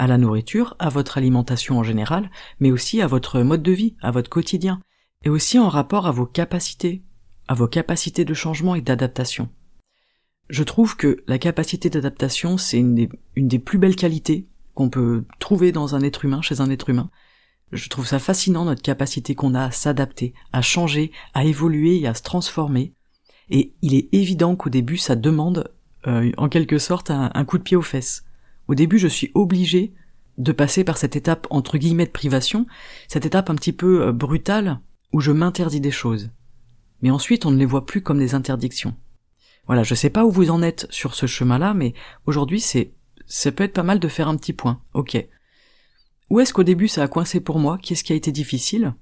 à 0.00 0.08
la 0.08 0.18
nourriture, 0.18 0.74
à 0.80 0.88
votre 0.88 1.18
alimentation 1.18 1.78
en 1.78 1.84
général, 1.84 2.32
mais 2.58 2.72
aussi 2.72 3.00
à 3.00 3.06
votre 3.06 3.42
mode 3.42 3.62
de 3.62 3.70
vie, 3.70 3.94
à 4.02 4.10
votre 4.10 4.28
quotidien, 4.28 4.80
et 5.22 5.28
aussi 5.28 5.56
en 5.56 5.68
rapport 5.68 6.08
à 6.08 6.10
vos 6.10 6.26
capacités, 6.26 7.04
à 7.46 7.54
vos 7.54 7.68
capacités 7.68 8.24
de 8.24 8.34
changement 8.34 8.74
et 8.74 8.80
d'adaptation. 8.80 9.50
Je 10.48 10.64
trouve 10.64 10.96
que 10.96 11.22
la 11.28 11.38
capacité 11.38 11.90
d'adaptation, 11.90 12.58
c'est 12.58 12.78
une 12.78 12.96
des, 12.96 13.08
une 13.36 13.46
des 13.46 13.60
plus 13.60 13.78
belles 13.78 13.94
qualités 13.94 14.48
qu'on 14.74 14.90
peut 14.90 15.22
trouver 15.38 15.70
dans 15.70 15.94
un 15.94 16.02
être 16.02 16.24
humain, 16.24 16.42
chez 16.42 16.60
un 16.60 16.70
être 16.70 16.90
humain. 16.90 17.08
Je 17.72 17.88
trouve 17.88 18.06
ça 18.06 18.18
fascinant, 18.18 18.66
notre 18.66 18.82
capacité 18.82 19.34
qu'on 19.34 19.54
a 19.54 19.64
à 19.64 19.70
s'adapter, 19.70 20.34
à 20.52 20.60
changer, 20.60 21.10
à 21.32 21.44
évoluer 21.44 22.00
et 22.00 22.06
à 22.06 22.12
se 22.12 22.22
transformer. 22.22 22.92
Et 23.48 23.72
il 23.80 23.94
est 23.94 24.08
évident 24.12 24.56
qu'au 24.56 24.68
début, 24.68 24.98
ça 24.98 25.16
demande, 25.16 25.72
euh, 26.06 26.30
en 26.36 26.50
quelque 26.50 26.78
sorte, 26.78 27.10
un, 27.10 27.44
coup 27.44 27.56
de 27.56 27.62
pied 27.62 27.76
aux 27.76 27.82
fesses. 27.82 28.24
Au 28.68 28.74
début, 28.74 28.98
je 28.98 29.08
suis 29.08 29.30
obligé 29.34 29.94
de 30.36 30.52
passer 30.52 30.84
par 30.84 30.98
cette 30.98 31.16
étape, 31.16 31.46
entre 31.50 31.78
guillemets, 31.78 32.06
de 32.06 32.10
privation, 32.10 32.66
cette 33.08 33.26
étape 33.26 33.48
un 33.48 33.54
petit 33.54 33.72
peu 33.72 34.02
euh, 34.02 34.12
brutale, 34.12 34.80
où 35.12 35.20
je 35.20 35.32
m'interdis 35.32 35.80
des 35.80 35.90
choses. 35.90 36.30
Mais 37.00 37.10
ensuite, 37.10 37.46
on 37.46 37.50
ne 37.50 37.58
les 37.58 37.66
voit 37.66 37.86
plus 37.86 38.02
comme 38.02 38.18
des 38.18 38.34
interdictions. 38.34 38.94
Voilà, 39.66 39.82
je 39.82 39.94
sais 39.94 40.10
pas 40.10 40.26
où 40.26 40.30
vous 40.30 40.50
en 40.50 40.62
êtes 40.62 40.86
sur 40.90 41.14
ce 41.14 41.26
chemin-là, 41.26 41.72
mais 41.72 41.94
aujourd'hui, 42.26 42.60
c'est, 42.60 42.92
ça 43.26 43.50
peut 43.50 43.64
être 43.64 43.72
pas 43.72 43.82
mal 43.82 43.98
de 43.98 44.08
faire 44.08 44.28
un 44.28 44.36
petit 44.36 44.52
point. 44.52 44.82
Ok. 44.92 45.26
Où 46.32 46.40
est-ce 46.40 46.54
qu'au 46.54 46.62
début 46.62 46.88
ça 46.88 47.02
a 47.02 47.08
coincé 47.08 47.40
pour 47.40 47.58
moi? 47.58 47.76
Qu'est-ce 47.76 48.02
qui 48.02 48.14
a 48.14 48.16
été 48.16 48.32
difficile? 48.32 48.94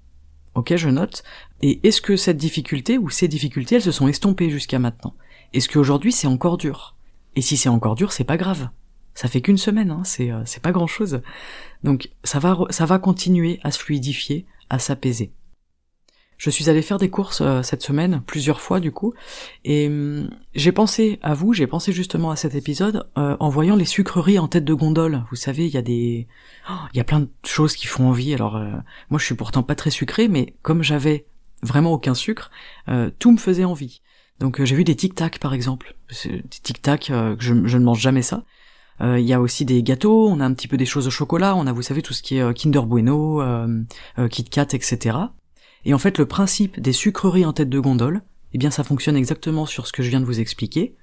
Ok, 0.57 0.75
je 0.75 0.89
note. 0.89 1.23
Et 1.63 1.79
est-ce 1.87 2.01
que 2.01 2.17
cette 2.17 2.37
difficulté 2.37 2.99
ou 2.99 3.09
ces 3.09 3.29
difficultés, 3.29 3.77
elles 3.77 3.83
se 3.83 3.93
sont 3.93 4.09
estompées 4.09 4.51
jusqu'à 4.51 4.81
maintenant? 4.81 5.15
Est-ce 5.53 5.69
qu'aujourd'hui 5.69 6.11
c'est 6.11 6.27
encore 6.27 6.57
dur? 6.57 6.97
Et 7.37 7.41
si 7.41 7.57
c'est 7.57 7.69
encore 7.69 7.95
dur, 7.95 8.11
c'est 8.13 8.25
pas 8.25 8.37
grave. 8.37 8.71
Ça 9.15 9.29
fait 9.29 9.43
qu'une 9.43 9.59
semaine, 9.59 9.93
hein, 9.93 10.03
c'est 10.03 10.33
euh, 10.33 10.43
pas 10.61 10.73
grand 10.73 10.89
chose. 10.89 11.23
Donc 11.85 12.11
ça 12.25 12.41
va 12.41 12.59
ça 12.71 12.85
va 12.85 12.99
continuer 12.99 13.61
à 13.63 13.71
se 13.71 13.79
fluidifier, 13.79 14.45
à 14.69 14.81
s'apaiser. 14.81 15.31
Je 16.41 16.49
suis 16.49 16.71
allé 16.71 16.81
faire 16.81 16.97
des 16.97 17.11
courses 17.11 17.43
euh, 17.43 17.61
cette 17.63 17.83
semaine, 17.83 18.23
plusieurs 18.27 18.63
fois 18.63 18.81
du 18.81 18.93
coup, 18.93 19.13
et 19.67 19.89
hum, 19.89 20.31
j'ai 20.55 20.73
pensé 20.73 21.19
à 21.21 21.35
vous, 21.35 21.53
j'ai 21.53 21.67
pensé 21.67 21.93
justement 21.93 22.31
à 22.31 22.37
cet 22.37 22.55
épisode 22.55 23.07
euh, 23.19 23.37
en 23.41 23.51
voyant 23.51 23.77
les 23.77 23.85
sucreries 23.85 24.39
en 24.39 24.49
tête 24.49 24.65
de 24.65 24.73
gondole. 24.73 25.23
Vous 25.29 25.37
savez, 25.37 25.67
il 25.67 25.75
y 25.75 25.77
a 25.77 25.83
des, 25.83 26.29
oh, 26.71 26.73
il 26.95 26.97
y 26.97 27.01
a 27.01 27.05
plein 27.05 27.21
de 27.21 27.29
choses 27.45 27.77
qui 27.77 27.87
font 27.87 28.09
envie. 28.09 28.33
Alors 28.33 28.57
euh, 28.57 28.71
moi, 29.11 29.21
je 29.21 29.27
suis 29.27 29.35
pourtant 29.35 29.63
pas 29.63 29.75
très 29.75 29.91
sucré, 29.91 30.29
mais 30.29 30.55
comme 30.63 30.83
j'avais 30.83 31.27
vraiment 31.63 31.93
aucun 31.93 32.15
sucre, 32.15 32.51
tout 33.19 33.33
me 33.33 33.37
faisait 33.37 33.65
envie. 33.65 34.01
Donc 34.39 34.65
j'ai 34.65 34.75
vu 34.75 34.83
des 34.85 34.97
tic 34.97 35.15
tac 35.15 35.41
par 35.41 35.53
exemple, 35.53 35.95
des 36.25 36.43
tic 36.49 36.81
tac, 36.81 37.13
je, 37.39 37.67
je 37.67 37.77
ne 37.77 37.85
mange 37.85 38.01
jamais 38.01 38.23
ça. 38.23 38.45
Il 39.03 39.21
y 39.21 39.35
a 39.35 39.43
aussi 39.43 39.67
des 39.67 39.83
gâteaux, 39.83 40.27
on 40.27 40.41
a 40.41 40.47
un 40.47 40.55
petit 40.55 40.69
peu 40.69 40.79
des 40.79 40.87
choses 40.87 41.07
au 41.07 41.11
chocolat, 41.11 41.55
on 41.55 41.67
a, 41.67 41.73
vous 41.73 41.83
savez, 41.83 42.01
tout 42.01 42.15
ce 42.15 42.23
qui 42.23 42.39
est 42.39 42.55
Kinder 42.55 42.87
Bueno, 42.87 43.43
Kit 44.31 44.45
Kat, 44.45 44.69
etc. 44.73 45.19
Et 45.85 45.95
en 45.95 45.99
fait, 45.99 46.19
le 46.19 46.27
principe 46.27 46.81
des 46.81 46.93
sucreries 46.93 47.45
en 47.45 47.53
tête 47.53 47.71
de 47.71 47.81
gondole, 47.81 48.23
eh 48.53 48.59
bien, 48.59 48.71
ça 48.71 48.85
fonctionne 48.85 49.17
exactement 49.17 49.67
sur 49.67 49.87
ce 49.87 49.93
que 49.93 50.03
je 50.03 50.11
viens 50.11 50.21
de 50.21 50.27
vous 50.27 50.41
expliquer. 50.41 50.97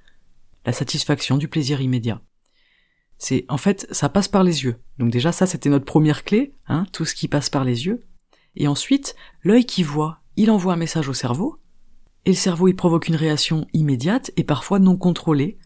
La 0.66 0.72
satisfaction 0.72 1.36
du 1.36 1.48
plaisir 1.48 1.80
immédiat. 1.80 2.20
C'est, 3.18 3.44
en 3.48 3.58
fait, 3.58 3.86
ça 3.90 4.08
passe 4.08 4.28
par 4.28 4.44
les 4.44 4.64
yeux. 4.64 4.76
Donc 4.98 5.10
déjà, 5.10 5.32
ça, 5.32 5.46
c'était 5.46 5.70
notre 5.70 5.84
première 5.84 6.24
clé, 6.24 6.54
hein, 6.68 6.86
tout 6.92 7.04
ce 7.04 7.14
qui 7.14 7.26
passe 7.26 7.50
par 7.50 7.64
les 7.64 7.86
yeux. 7.86 8.04
Et 8.54 8.68
ensuite, 8.68 9.16
l'œil 9.42 9.64
qui 9.64 9.82
voit, 9.82 10.20
il 10.36 10.50
envoie 10.50 10.74
un 10.74 10.76
message 10.76 11.08
au 11.08 11.14
cerveau, 11.14 11.58
et 12.24 12.30
le 12.30 12.36
cerveau, 12.36 12.68
il 12.68 12.76
provoque 12.76 13.08
une 13.08 13.16
réaction 13.16 13.66
immédiate 13.72 14.30
et 14.36 14.44
parfois 14.44 14.78
non 14.78 14.96
contrôlée. 14.96 15.58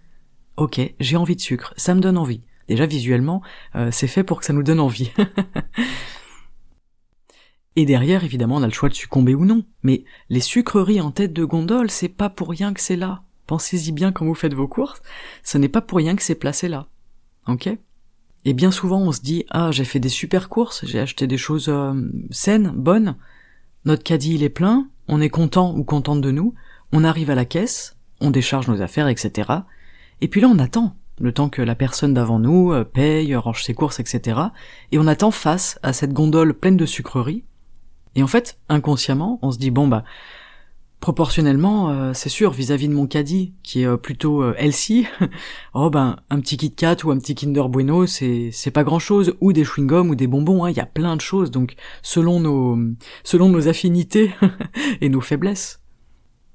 Ok, 0.57 0.81
j'ai 1.00 1.16
envie 1.16 1.37
de 1.37 1.40
sucre, 1.40 1.75
ça 1.76 1.95
me 1.95 2.00
donne 2.00 2.16
envie. 2.16 2.42
Déjà, 2.69 2.87
visuellement, 2.87 3.42
euh, 3.75 3.90
c'est 3.90 4.07
fait 4.07 4.25
pour 4.25 4.38
que 4.38 4.47
ça 4.47 4.52
nous 4.52 4.62
donne 4.62 4.81
envie. 4.81 5.11
Et 7.76 7.87
derrière, 7.87 8.25
évidemment, 8.25 8.57
on 8.57 8.62
a 8.62 8.67
le 8.67 8.73
choix 8.73 8.88
de 8.88 8.95
succomber 8.95 9.35
ou 9.35 9.45
non. 9.45 9.64
Mais 9.83 10.05
les 10.29 10.41
sucreries 10.41 11.00
en 11.00 11.11
tête 11.11 11.33
de 11.33 11.45
gondole, 11.45 11.91
c'est 11.91 12.09
pas 12.09 12.29
pour 12.29 12.50
rien 12.50 12.75
que 12.75 12.81
c'est 12.81 12.97
là. 12.97 13.23
Pensez-y 13.47 13.93
bien 13.93 14.12
quand 14.12 14.26
vous 14.26 14.35
faites 14.35 14.55
vos 14.55 14.69
courses. 14.69 15.02
Ce 15.43 15.59
n'est 15.59 15.69
pas 15.69 15.81
pour 15.81 15.99
rien 15.99 16.14
que 16.17 16.23
c'est 16.23 16.35
placé 16.35 16.69
là. 16.69 16.87
Ok? 17.47 17.69
Et 18.45 18.55
bien 18.55 18.71
souvent, 18.71 19.00
on 19.00 19.12
se 19.12 19.21
dit, 19.21 19.45
ah, 19.50 19.71
j'ai 19.71 19.85
fait 19.85 20.00
des 20.00 20.09
super 20.09 20.49
courses, 20.49 20.85
j'ai 20.85 20.99
acheté 20.99 21.26
des 21.26 21.38
choses 21.38 21.69
euh, 21.69 21.95
saines, 22.31 22.73
bonnes. 22.75 23.17
Notre 23.85 24.02
caddie, 24.02 24.35
il 24.35 24.43
est 24.43 24.49
plein, 24.49 24.88
on 25.09 25.21
est 25.21 25.29
content 25.29 25.75
ou 25.76 25.85
contente 25.85 26.21
de 26.21 26.31
nous, 26.31 26.55
on 26.93 27.05
arrive 27.05 27.31
à 27.31 27.35
la 27.35 27.45
caisse, 27.45 27.97
on 28.21 28.31
décharge 28.31 28.69
nos 28.69 28.83
affaires, 28.83 29.09
etc. 29.09 29.50
Et 30.21 30.29
puis 30.29 30.41
là, 30.41 30.49
on 30.49 30.59
attend, 30.59 30.97
le 31.21 31.33
temps 31.33 31.49
que 31.49 31.62
la 31.62 31.75
personne 31.75 32.14
d'avant 32.14 32.41
nous 32.41 32.73
euh, 32.73 32.85
paye, 32.85 33.35
range 33.37 33.62
ses 33.62 33.75
courses, 33.75 34.00
etc. 34.00 34.41
Et 34.91 34.99
on 34.99 35.07
attend 35.07 35.31
face 35.31 35.79
à 35.83 35.93
cette 35.93 36.12
gondole 36.12 36.55
pleine 36.55 36.76
de 36.76 36.87
sucreries, 36.87 37.45
et 38.14 38.23
en 38.23 38.26
fait, 38.26 38.59
inconsciemment, 38.69 39.38
on 39.42 39.52
se 39.52 39.59
dit 39.59 39.71
bon 39.71 39.88
bah 39.88 40.04
proportionnellement, 41.02 41.90
euh, 41.90 42.12
c'est 42.14 42.28
sûr, 42.28 42.52
vis-à-vis 42.52 42.87
de 42.87 42.95
mon 42.95 43.09
caddie, 43.09 43.52
qui 43.64 43.83
est 43.83 43.87
euh, 43.87 43.97
plutôt 43.97 44.40
euh, 44.40 44.54
healthy, 44.57 45.09
oh 45.75 45.90
ben 45.90 46.16
un 46.31 46.40
petit 46.40 46.57
Kit 46.57 46.71
Kat 46.71 46.99
ou 47.02 47.11
un 47.11 47.19
petit 47.19 47.35
Kinder 47.35 47.69
Bueno, 47.69 48.07
c'est 48.07 48.50
c'est 48.52 48.71
pas 48.71 48.85
grand-chose, 48.85 49.35
ou 49.40 49.52
des 49.52 49.64
chewing-gums 49.64 50.09
ou 50.09 50.14
des 50.14 50.28
bonbons, 50.28 50.64
hein, 50.64 50.71
il 50.71 50.76
y 50.76 50.81
a 50.81 50.87
plein 50.87 51.16
de 51.16 51.21
choses, 51.21 51.50
donc 51.50 51.75
selon 52.02 52.38
nos 52.38 52.78
selon 53.25 53.49
nos 53.49 53.66
affinités 53.69 54.33
et 55.00 55.09
nos 55.09 55.21
faiblesses. 55.21 55.81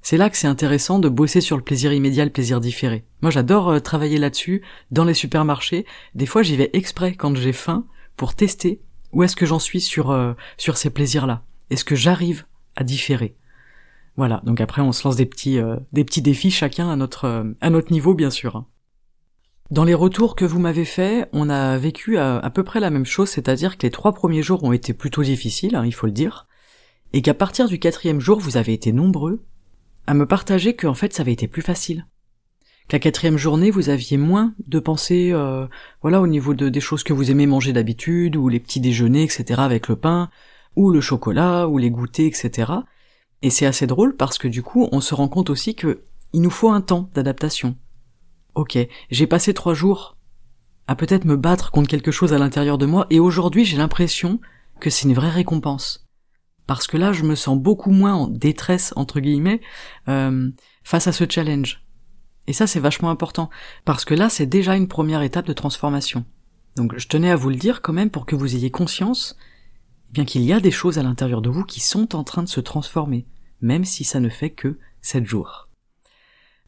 C'est 0.00 0.16
là 0.16 0.30
que 0.30 0.38
c'est 0.38 0.46
intéressant 0.46 0.98
de 0.98 1.10
bosser 1.10 1.42
sur 1.42 1.58
le 1.58 1.62
plaisir 1.62 1.92
immédiat, 1.92 2.24
le 2.24 2.30
plaisir 2.30 2.60
différé. 2.60 3.04
Moi 3.20 3.30
j'adore 3.30 3.68
euh, 3.68 3.80
travailler 3.80 4.16
là-dessus, 4.16 4.62
dans 4.90 5.04
les 5.04 5.14
supermarchés, 5.14 5.84
des 6.14 6.26
fois 6.26 6.42
j'y 6.42 6.56
vais 6.56 6.70
exprès 6.72 7.14
quand 7.14 7.36
j'ai 7.36 7.52
faim, 7.52 7.84
pour 8.16 8.34
tester 8.34 8.80
où 9.12 9.22
est-ce 9.22 9.36
que 9.36 9.46
j'en 9.46 9.58
suis 9.58 9.82
sur 9.82 10.34
sur 10.58 10.76
ces 10.76 10.90
plaisirs-là. 10.90 11.42
Est-ce 11.70 11.84
que 11.84 11.96
j'arrive 11.96 12.44
à 12.76 12.84
différer? 12.84 13.36
Voilà, 14.16 14.42
donc 14.44 14.60
après 14.60 14.82
on 14.82 14.92
se 14.92 15.06
lance 15.06 15.16
des 15.16 15.26
petits, 15.26 15.58
euh, 15.58 15.76
des 15.92 16.04
petits 16.04 16.22
défis 16.22 16.50
chacun 16.50 16.90
à 16.90 16.96
notre, 16.96 17.24
euh, 17.26 17.44
à 17.60 17.70
notre 17.70 17.92
niveau 17.92 18.14
bien 18.14 18.30
sûr. 18.30 18.56
Hein. 18.56 18.66
Dans 19.70 19.84
les 19.84 19.94
retours 19.94 20.34
que 20.34 20.46
vous 20.46 20.58
m'avez 20.58 20.86
faits, 20.86 21.28
on 21.32 21.50
a 21.50 21.76
vécu 21.76 22.18
à, 22.18 22.50
peu 22.54 22.64
près 22.64 22.80
la 22.80 22.88
même 22.88 23.04
chose, 23.04 23.28
c'est-à-dire 23.28 23.76
que 23.76 23.82
les 23.86 23.90
trois 23.90 24.14
premiers 24.14 24.42
jours 24.42 24.64
ont 24.64 24.72
été 24.72 24.94
plutôt 24.94 25.22
difficiles, 25.22 25.76
hein, 25.76 25.84
il 25.84 25.92
faut 25.92 26.06
le 26.06 26.12
dire, 26.12 26.46
et 27.12 27.20
qu'à 27.20 27.34
partir 27.34 27.68
du 27.68 27.78
quatrième 27.78 28.18
jour, 28.18 28.40
vous 28.40 28.56
avez 28.56 28.72
été 28.72 28.92
nombreux 28.92 29.44
à 30.06 30.14
me 30.14 30.24
partager 30.24 30.74
que 30.74 30.86
en 30.86 30.94
fait 30.94 31.12
ça 31.12 31.20
avait 31.20 31.34
été 31.34 31.48
plus 31.48 31.60
facile. 31.60 32.06
Que 32.88 32.96
la 32.96 33.00
quatrième 33.00 33.36
journée, 33.36 33.70
vous 33.70 33.90
aviez 33.90 34.16
moins 34.16 34.54
de 34.66 34.78
pensées, 34.78 35.30
euh, 35.32 35.66
voilà, 36.00 36.22
au 36.22 36.26
niveau 36.26 36.54
de, 36.54 36.70
des 36.70 36.80
choses 36.80 37.04
que 37.04 37.12
vous 37.12 37.30
aimez 37.30 37.46
manger 37.46 37.74
d'habitude, 37.74 38.36
ou 38.36 38.48
les 38.48 38.60
petits 38.60 38.80
déjeuners, 38.80 39.24
etc. 39.24 39.60
avec 39.60 39.88
le 39.88 39.96
pain, 39.96 40.30
ou 40.78 40.90
le 40.90 41.00
chocolat, 41.00 41.66
ou 41.66 41.76
les 41.76 41.90
goûters, 41.90 42.26
etc. 42.26 42.72
Et 43.42 43.50
c'est 43.50 43.66
assez 43.66 43.88
drôle 43.88 44.16
parce 44.16 44.38
que 44.38 44.46
du 44.46 44.62
coup, 44.62 44.88
on 44.92 45.00
se 45.00 45.12
rend 45.12 45.26
compte 45.26 45.50
aussi 45.50 45.74
que 45.74 46.04
il 46.32 46.40
nous 46.40 46.50
faut 46.50 46.70
un 46.70 46.80
temps 46.80 47.10
d'adaptation. 47.14 47.76
Ok, 48.54 48.78
j'ai 49.10 49.26
passé 49.26 49.52
trois 49.54 49.74
jours 49.74 50.16
à 50.86 50.94
peut-être 50.94 51.24
me 51.24 51.36
battre 51.36 51.72
contre 51.72 51.88
quelque 51.88 52.12
chose 52.12 52.32
à 52.32 52.38
l'intérieur 52.38 52.78
de 52.78 52.86
moi, 52.86 53.06
et 53.10 53.18
aujourd'hui 53.18 53.64
j'ai 53.64 53.76
l'impression 53.76 54.40
que 54.80 54.88
c'est 54.88 55.08
une 55.08 55.14
vraie 55.14 55.30
récompense. 55.30 56.06
Parce 56.66 56.86
que 56.86 56.96
là, 56.96 57.12
je 57.12 57.24
me 57.24 57.34
sens 57.34 57.58
beaucoup 57.58 57.90
moins 57.90 58.14
en 58.14 58.26
détresse, 58.28 58.92
entre 58.94 59.20
guillemets, 59.20 59.60
euh, 60.08 60.50
face 60.84 61.08
à 61.08 61.12
ce 61.12 61.24
challenge. 61.28 61.82
Et 62.46 62.52
ça, 62.52 62.66
c'est 62.66 62.80
vachement 62.80 63.10
important, 63.10 63.50
parce 63.84 64.04
que 64.04 64.14
là, 64.14 64.28
c'est 64.28 64.46
déjà 64.46 64.76
une 64.76 64.88
première 64.88 65.22
étape 65.22 65.46
de 65.46 65.52
transformation. 65.52 66.24
Donc 66.76 66.96
je 66.96 67.08
tenais 67.08 67.30
à 67.30 67.36
vous 67.36 67.50
le 67.50 67.56
dire 67.56 67.82
quand 67.82 67.92
même 67.92 68.10
pour 68.10 68.26
que 68.26 68.36
vous 68.36 68.54
ayez 68.54 68.70
conscience 68.70 69.36
bien 70.12 70.24
qu'il 70.24 70.42
y 70.42 70.52
a 70.52 70.60
des 70.60 70.70
choses 70.70 70.98
à 70.98 71.02
l'intérieur 71.02 71.42
de 71.42 71.50
vous 71.50 71.64
qui 71.64 71.80
sont 71.80 72.14
en 72.14 72.24
train 72.24 72.42
de 72.42 72.48
se 72.48 72.60
transformer, 72.60 73.26
même 73.60 73.84
si 73.84 74.04
ça 74.04 74.20
ne 74.20 74.28
fait 74.28 74.50
que 74.50 74.78
7 75.02 75.24
jours. 75.24 75.68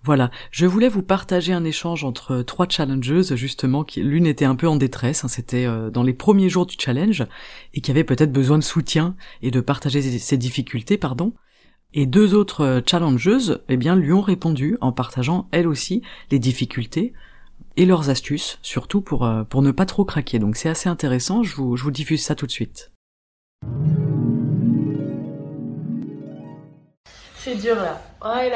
Voilà, 0.02 0.30
je 0.50 0.64
voulais 0.64 0.88
vous 0.88 1.02
partager 1.02 1.52
un 1.52 1.64
échange 1.64 2.04
entre 2.04 2.40
trois 2.40 2.66
challengeuses, 2.66 3.34
justement, 3.34 3.84
qui 3.84 4.02
l'une 4.02 4.26
était 4.26 4.46
un 4.46 4.54
peu 4.54 4.66
en 4.66 4.76
détresse, 4.76 5.24
hein, 5.24 5.28
c'était 5.28 5.66
euh, 5.66 5.90
dans 5.90 6.02
les 6.02 6.14
premiers 6.14 6.48
jours 6.48 6.64
du 6.64 6.76
challenge, 6.78 7.26
et 7.74 7.82
qui 7.82 7.90
avait 7.90 8.04
peut-être 8.04 8.32
besoin 8.32 8.56
de 8.56 8.64
soutien 8.64 9.14
et 9.42 9.50
de 9.50 9.60
partager 9.60 10.00
ses 10.00 10.38
difficultés, 10.38 10.96
pardon. 10.96 11.34
Et 11.92 12.06
deux 12.06 12.34
autres 12.34 12.64
euh, 12.64 12.80
challengeuses, 12.86 13.62
eh 13.68 13.76
bien, 13.76 13.94
lui 13.94 14.14
ont 14.14 14.22
répondu 14.22 14.78
en 14.80 14.90
partageant 14.90 15.48
elles 15.50 15.68
aussi 15.68 16.00
les 16.30 16.38
difficultés 16.38 17.12
et 17.76 17.84
leurs 17.84 18.08
astuces, 18.08 18.58
surtout 18.62 19.02
pour, 19.02 19.26
euh, 19.26 19.44
pour 19.44 19.60
ne 19.60 19.70
pas 19.70 19.86
trop 19.86 20.06
craquer. 20.06 20.38
Donc 20.38 20.56
c'est 20.56 20.70
assez 20.70 20.88
intéressant, 20.88 21.42
je 21.42 21.56
vous 21.56 21.90
diffuse 21.90 22.22
ça 22.22 22.34
tout 22.34 22.46
de 22.46 22.52
suite. 22.52 22.90
C'est 27.42 27.54
dur 27.54 27.74
là. 27.74 28.02
Ouais, 28.22 28.50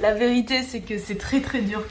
la, 0.00 0.14
vérité, 0.14 0.62
c'est 0.62 0.80
que 0.80 0.96
c'est 0.96 1.16
très 1.16 1.42
très 1.42 1.60
dur. 1.60 1.82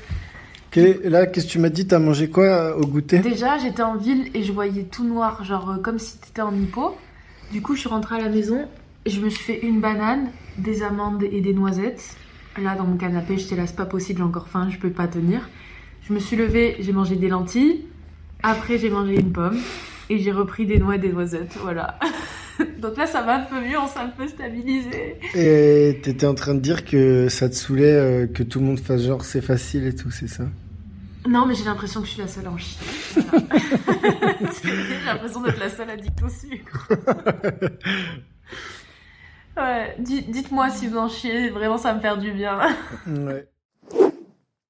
Ok, 0.72 0.82
là, 1.04 1.28
qu'est-ce 1.28 1.46
que 1.46 1.52
tu 1.52 1.60
m'as 1.60 1.70
dit? 1.70 1.86
T'as 1.86 2.00
mangé 2.00 2.28
quoi 2.28 2.46
euh, 2.46 2.76
au 2.76 2.88
goûter? 2.88 3.20
Déjà, 3.20 3.60
j'étais 3.60 3.84
en 3.84 3.98
ville 3.98 4.32
et 4.34 4.42
je 4.42 4.52
voyais 4.52 4.84
tout 4.84 5.04
noir, 5.04 5.44
genre 5.44 5.70
euh, 5.70 5.78
comme 5.78 6.00
si 6.00 6.18
t'étais 6.18 6.42
en 6.42 6.52
hippo. 6.56 6.98
Du 7.52 7.62
coup, 7.62 7.76
je 7.76 7.82
suis 7.82 7.90
rentrée 7.90 8.16
à 8.16 8.20
la 8.20 8.30
maison, 8.30 8.68
je 9.06 9.22
me 9.22 9.30
suis 9.30 9.44
fait 9.44 9.60
une 9.60 9.80
banane, 9.80 10.32
des 10.58 10.82
amandes 10.82 11.22
et 11.22 11.40
des 11.42 11.54
noisettes. 11.54 12.16
Là, 12.58 12.74
dans 12.76 12.86
mon 12.86 12.98
canapé, 12.98 13.38
j'étais 13.38 13.56
là, 13.56 13.68
c'est 13.68 13.76
pas 13.76 13.86
possible, 13.86 14.18
j'ai 14.18 14.26
encore 14.26 14.48
faim, 14.48 14.70
je 14.72 14.80
peux 14.80 14.90
pas 14.90 15.08
tenir. 15.08 15.48
Je 16.02 16.14
me 16.14 16.20
suis 16.20 16.36
levée, 16.36 16.78
j'ai 16.80 16.94
mangé 16.94 17.16
des 17.16 17.28
lentilles. 17.28 17.86
Après, 18.42 18.80
j'ai 18.80 18.90
mangé 18.90 19.20
une 19.20 19.32
pomme 19.32 19.60
et 20.10 20.18
j'ai 20.18 20.32
repris 20.32 20.66
des 20.66 20.80
noix 20.80 20.96
et 20.96 21.00
des 21.00 21.14
noisettes. 21.14 21.58
Voilà. 21.62 22.00
Donc 22.80 22.98
là, 22.98 23.08
ça 23.08 23.22
va 23.22 23.38
un 23.38 23.44
peu 23.44 23.60
mieux, 23.62 23.78
on 23.80 23.88
s'est 23.88 24.00
un 24.00 24.10
peu 24.10 24.28
stabilisé. 24.28 25.18
Et 25.36 26.00
t'étais 26.04 26.26
en 26.26 26.36
train 26.36 26.56
de 26.56 26.60
dire 26.60 26.86
que 26.86 27.30
ça 27.30 27.50
te 27.50 27.56
saoulait 27.56 27.94
euh, 27.94 28.28
que 28.28 28.44
tout 28.44 28.60
le 28.60 28.66
monde 28.66 28.80
fasse 28.80 29.02
genre 29.02 29.24
c'est 29.24 29.42
facile 29.42 29.88
et 29.88 29.96
tout, 29.96 30.12
c'est 30.12 30.28
ça? 30.28 30.44
Non, 31.28 31.46
mais 31.46 31.56
j'ai 31.56 31.66
l'impression 31.66 32.02
que 32.02 32.08
je 32.08 32.12
suis 32.14 32.22
la 32.22 32.28
seule 32.28 32.48
en 32.48 32.58
chie. 32.58 32.78
j'ai 33.16 35.06
l'impression 35.06 35.42
d'être 35.42 35.60
la 35.60 35.70
seule 35.70 35.90
addict 35.90 36.24
au 36.24 36.30
sucre. 36.30 36.90
ouais, 39.58 39.96
dites-moi 40.00 40.70
si 40.70 40.88
vous 40.88 40.98
en 40.98 41.10
chiez, 41.10 41.50
vraiment 41.50 41.78
ça 41.78 41.94
me 41.94 42.00
fait 42.00 42.18
du 42.18 42.32
bien. 42.32 42.60
ouais. 43.08 43.48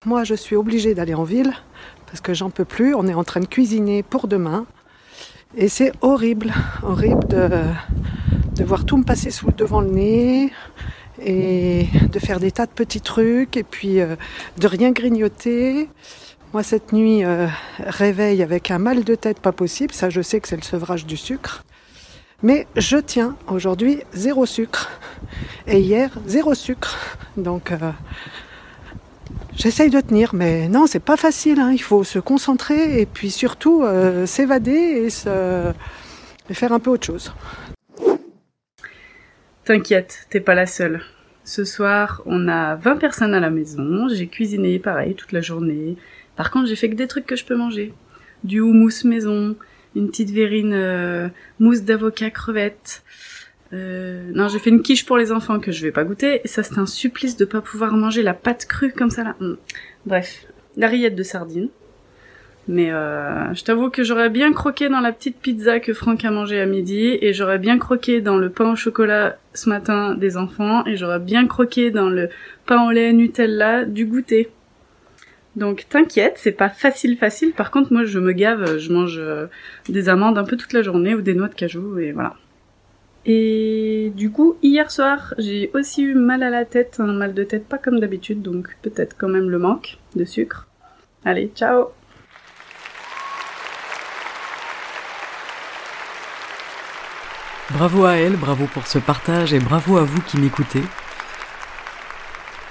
Moi, 0.06 0.24
je 0.24 0.34
suis 0.34 0.56
obligée 0.56 0.96
d'aller 0.96 1.14
en 1.14 1.24
ville 1.24 1.54
parce 2.08 2.22
que 2.22 2.34
j'en 2.34 2.50
peux 2.50 2.64
plus. 2.66 2.96
On 2.96 3.06
est 3.06 3.14
en 3.14 3.26
train 3.26 3.42
de 3.42 3.46
cuisiner 3.46 4.02
pour 4.02 4.28
demain. 4.28 4.66
Et 5.58 5.68
c'est 5.68 5.92
horrible, 6.02 6.54
horrible 6.84 7.28
de, 7.28 8.64
voir 8.64 8.86
tout 8.86 8.98
me 8.98 9.04
passer 9.04 9.32
sous, 9.32 9.52
devant 9.52 9.82
le 9.82 9.90
nez 9.90 10.54
et 11.20 11.88
de 12.12 12.20
faire 12.20 12.40
des 12.40 12.52
tas 12.52 12.68
de 12.68 12.72
petits 12.72 13.02
trucs 13.02 13.58
et 13.58 13.64
puis 13.64 14.00
euh, 14.00 14.16
de 14.60 14.68
rien 14.68 14.92
grignoter. 14.92 15.90
Moi, 16.54 16.62
cette 16.62 16.94
nuit, 16.94 17.26
euh, 17.26 17.48
réveille 17.80 18.44
avec 18.44 18.70
un 18.70 18.78
mal 18.78 19.04
de 19.04 19.16
tête 19.16 19.40
pas 19.40 19.52
possible. 19.52 19.92
Ça, 19.92 20.12
je 20.12 20.22
sais 20.22 20.40
que 20.40 20.48
c'est 20.48 20.56
le 20.56 20.62
sevrage 20.62 21.08
du 21.08 21.18
sucre. 21.18 21.64
Mais 22.44 22.68
je 22.76 22.98
tiens 22.98 23.36
aujourd'hui 23.48 24.04
zéro 24.14 24.46
sucre. 24.46 24.92
Et 25.66 25.80
hier, 25.80 26.12
zéro 26.28 26.54
sucre. 26.54 26.96
Donc, 27.38 27.72
euh, 27.72 27.92
J'essaye 29.60 29.90
de 29.90 30.00
tenir, 30.00 30.34
mais 30.34 30.70
non, 30.70 30.88
c'est 30.88 31.04
pas 31.04 31.18
facile. 31.18 31.60
Hein. 31.60 31.72
Il 31.74 31.82
faut 31.82 32.06
se 32.06 32.18
concentrer 32.18 33.02
et 33.02 33.06
puis 33.06 33.30
surtout 33.30 33.84
euh, 33.84 34.26
s'évader 34.26 34.72
et, 34.72 35.10
se... 35.10 35.74
et 36.50 36.54
faire 36.54 36.72
un 36.72 36.80
peu 36.80 36.92
autre 36.92 37.06
chose. 37.06 37.34
T'inquiète, 39.66 40.28
t'es 40.30 40.40
pas 40.40 40.56
la 40.56 40.66
seule. 40.66 41.02
Ce 41.44 41.66
soir, 41.66 42.22
on 42.26 42.48
a 42.48 42.76
20 42.76 42.96
personnes 42.96 43.34
à 43.34 43.42
la 43.42 43.50
maison. 43.50 44.08
J'ai 44.08 44.28
cuisiné 44.28 44.80
pareil 44.80 45.14
toute 45.16 45.34
la 45.34 45.42
journée. 45.42 45.98
Par 46.38 46.52
contre, 46.52 46.70
j'ai 46.70 46.78
fait 46.78 46.90
que 46.90 46.96
des 46.96 47.08
trucs 47.08 47.26
que 47.26 47.36
je 47.36 47.44
peux 47.44 47.58
manger. 47.58 47.94
Du 48.46 48.62
houmous 48.62 49.04
maison, 49.04 49.58
une 49.94 50.08
petite 50.08 50.30
verrine 50.30 50.74
euh, 50.74 51.28
mousse 51.60 51.82
d'avocat 51.82 52.30
crevette, 52.30 53.04
euh, 53.74 54.32
non, 54.34 54.48
j'ai 54.48 54.60
fait 54.60 54.70
une 54.70 54.82
quiche 54.82 55.06
pour 55.06 55.18
les 55.18 55.32
enfants 55.32 55.60
que 55.60 55.72
je 55.72 55.82
vais 55.84 55.92
pas 55.92 56.04
goûter. 56.04 56.42
Et 56.44 56.48
ça, 56.48 56.64
c'est 56.64 56.78
un 56.78 56.86
supplice 56.86 57.38
de 57.38 57.46
pas 57.46 57.62
pouvoir 57.62 57.94
manger 57.94 58.24
la 58.24 58.34
pâte 58.34 58.66
crue 58.66 58.92
comme 58.92 59.10
ça 59.10 59.24
là. 59.24 59.36
Hmm. 59.40 59.56
Bref, 60.06 60.46
la 60.78 60.88
rillette 60.88 61.16
de 61.16 61.24
sardines. 61.24 61.70
Mais 62.68 62.92
euh, 62.92 63.52
je 63.56 63.64
t'avoue 63.64 63.90
que 63.90 64.04
j'aurais 64.04 64.30
bien 64.30 64.54
croqué 64.54 64.90
dans 64.90 65.00
la 65.00 65.12
petite 65.12 65.38
pizza 65.40 65.80
que 65.80 65.92
Franck 65.92 66.24
a 66.24 66.30
mangé 66.30 66.60
à 66.60 66.68
midi, 66.68 67.18
et 67.20 67.34
j'aurais 67.34 67.58
bien 67.58 67.80
croqué 67.80 68.22
dans 68.22 68.38
le 68.38 68.52
pain 68.52 68.74
au 68.74 68.76
chocolat 68.76 69.40
ce 69.56 69.70
matin 69.70 70.14
des 70.14 70.38
enfants, 70.38 70.86
et 70.86 70.96
j'aurais 70.96 71.20
bien 71.20 71.48
croqué 71.48 71.90
dans 71.90 72.10
le 72.10 72.30
pain 72.68 72.86
au 72.88 72.92
lait 72.92 73.12
Nutella 73.12 73.86
du 73.86 74.06
goûter. 74.06 74.50
Donc 75.56 75.88
t'inquiète, 75.90 76.36
c'est 76.38 76.52
pas 76.52 76.70
facile 76.70 77.18
facile. 77.18 77.54
Par 77.54 77.72
contre, 77.72 77.92
moi 77.92 78.04
je 78.04 78.20
me 78.20 78.34
gave, 78.34 78.78
je 78.78 78.94
mange 78.94 79.18
euh, 79.18 79.48
des 79.88 80.08
amandes 80.08 80.38
un 80.38 80.44
peu 80.44 80.56
toute 80.56 80.74
la 80.74 80.84
journée 80.84 81.16
ou 81.16 81.22
des 81.22 81.34
noix 81.34 81.48
de 81.48 81.56
cajou, 81.56 81.98
et 81.98 82.12
voilà. 82.12 82.36
Et 83.26 84.12
du 84.16 84.32
coup, 84.32 84.56
hier 84.64 84.90
soir, 84.90 85.34
j'ai 85.38 85.70
aussi 85.74 86.04
eu 86.04 86.16
mal 86.16 86.42
à 86.42 86.50
la 86.50 86.66
tête, 86.66 86.98
un 87.00 87.14
mal 87.14 87.34
de 87.34 87.44
tête 87.44 87.68
pas 87.68 87.78
comme 87.78 88.00
d'habitude, 88.00 88.42
donc 88.42 88.76
peut-être 88.82 89.16
quand 89.18 89.28
même 89.28 89.50
le 89.50 89.60
manque 89.60 89.98
de 90.16 90.26
sucre. 90.26 90.68
Allez, 91.26 91.52
ciao 91.54 91.90
Bravo 97.72 98.06
à 98.06 98.14
elle, 98.14 98.36
bravo 98.36 98.66
pour 98.66 98.88
ce 98.88 98.98
partage 98.98 99.54
et 99.54 99.60
bravo 99.60 99.98
à 99.98 100.04
vous 100.04 100.22
qui 100.22 100.40
m'écoutez. 100.40 100.82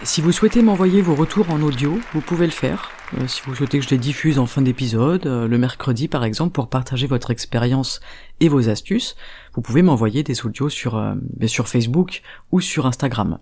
Si 0.04 0.20
vous 0.20 0.30
souhaitez 0.30 0.62
m'envoyer 0.62 1.02
vos 1.02 1.16
retours 1.16 1.50
en 1.50 1.60
audio, 1.60 1.98
vous 2.12 2.20
pouvez 2.20 2.46
le 2.46 2.52
faire. 2.52 2.92
Euh, 3.18 3.26
si 3.26 3.42
vous 3.44 3.56
souhaitez 3.56 3.80
que 3.80 3.84
je 3.84 3.90
les 3.90 3.98
diffuse 3.98 4.38
en 4.38 4.46
fin 4.46 4.62
d'épisode, 4.62 5.26
euh, 5.26 5.48
le 5.48 5.58
mercredi 5.58 6.06
par 6.06 6.22
exemple, 6.22 6.52
pour 6.52 6.68
partager 6.68 7.08
votre 7.08 7.32
expérience 7.32 7.98
et 8.38 8.48
vos 8.48 8.68
astuces, 8.68 9.16
vous 9.54 9.60
pouvez 9.60 9.82
m'envoyer 9.82 10.22
des 10.22 10.46
audios 10.46 10.68
euh, 10.86 11.14
sur 11.46 11.68
Facebook 11.68 12.22
ou 12.52 12.60
sur 12.60 12.86
Instagram. 12.86 13.40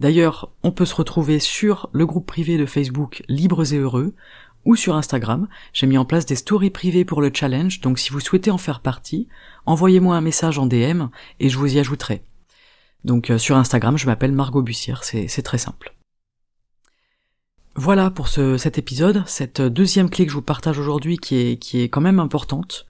D'ailleurs, 0.00 0.50
on 0.64 0.72
peut 0.72 0.86
se 0.86 0.96
retrouver 0.96 1.38
sur 1.38 1.88
le 1.92 2.04
groupe 2.04 2.26
privé 2.26 2.58
de 2.58 2.66
Facebook 2.66 3.22
Libres 3.28 3.72
et 3.72 3.78
Heureux 3.78 4.12
ou 4.64 4.74
sur 4.74 4.96
Instagram. 4.96 5.46
J'ai 5.72 5.86
mis 5.86 5.98
en 5.98 6.04
place 6.04 6.26
des 6.26 6.36
stories 6.36 6.70
privées 6.70 7.04
pour 7.04 7.22
le 7.22 7.30
challenge, 7.32 7.80
donc 7.80 8.00
si 8.00 8.10
vous 8.10 8.20
souhaitez 8.20 8.50
en 8.50 8.58
faire 8.58 8.80
partie, 8.80 9.28
envoyez-moi 9.66 10.16
un 10.16 10.20
message 10.20 10.58
en 10.58 10.66
DM 10.66 11.04
et 11.38 11.48
je 11.48 11.58
vous 11.58 11.76
y 11.76 11.78
ajouterai. 11.78 12.24
Donc 13.04 13.30
euh, 13.30 13.38
sur 13.38 13.56
Instagram, 13.56 13.98
je 13.98 14.06
m'appelle 14.06 14.32
Margot 14.32 14.62
Bussière, 14.62 15.04
c'est 15.04 15.42
très 15.42 15.58
simple. 15.58 15.94
Voilà 17.74 18.10
pour 18.10 18.28
ce, 18.28 18.58
cet 18.58 18.76
épisode, 18.76 19.24
cette 19.26 19.62
deuxième 19.62 20.10
clé 20.10 20.26
que 20.26 20.30
je 20.30 20.36
vous 20.36 20.42
partage 20.42 20.78
aujourd'hui 20.78 21.16
qui 21.16 21.36
est, 21.36 21.56
qui 21.56 21.80
est 21.80 21.88
quand 21.88 22.02
même 22.02 22.20
importante. 22.20 22.86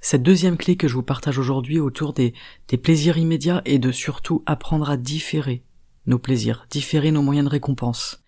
Cette 0.00 0.22
deuxième 0.22 0.56
clé 0.56 0.76
que 0.76 0.88
je 0.88 0.94
vous 0.94 1.02
partage 1.02 1.38
aujourd'hui 1.38 1.78
autour 1.78 2.12
des, 2.12 2.34
des 2.68 2.76
plaisirs 2.76 3.16
immédiats 3.16 3.62
et 3.64 3.78
de 3.78 3.92
surtout 3.92 4.42
apprendre 4.44 4.90
à 4.90 4.96
différer 4.96 5.64
nos 6.06 6.18
plaisirs, 6.18 6.66
différer 6.70 7.12
nos 7.12 7.22
moyens 7.22 7.46
de 7.46 7.50
récompense. 7.50 8.22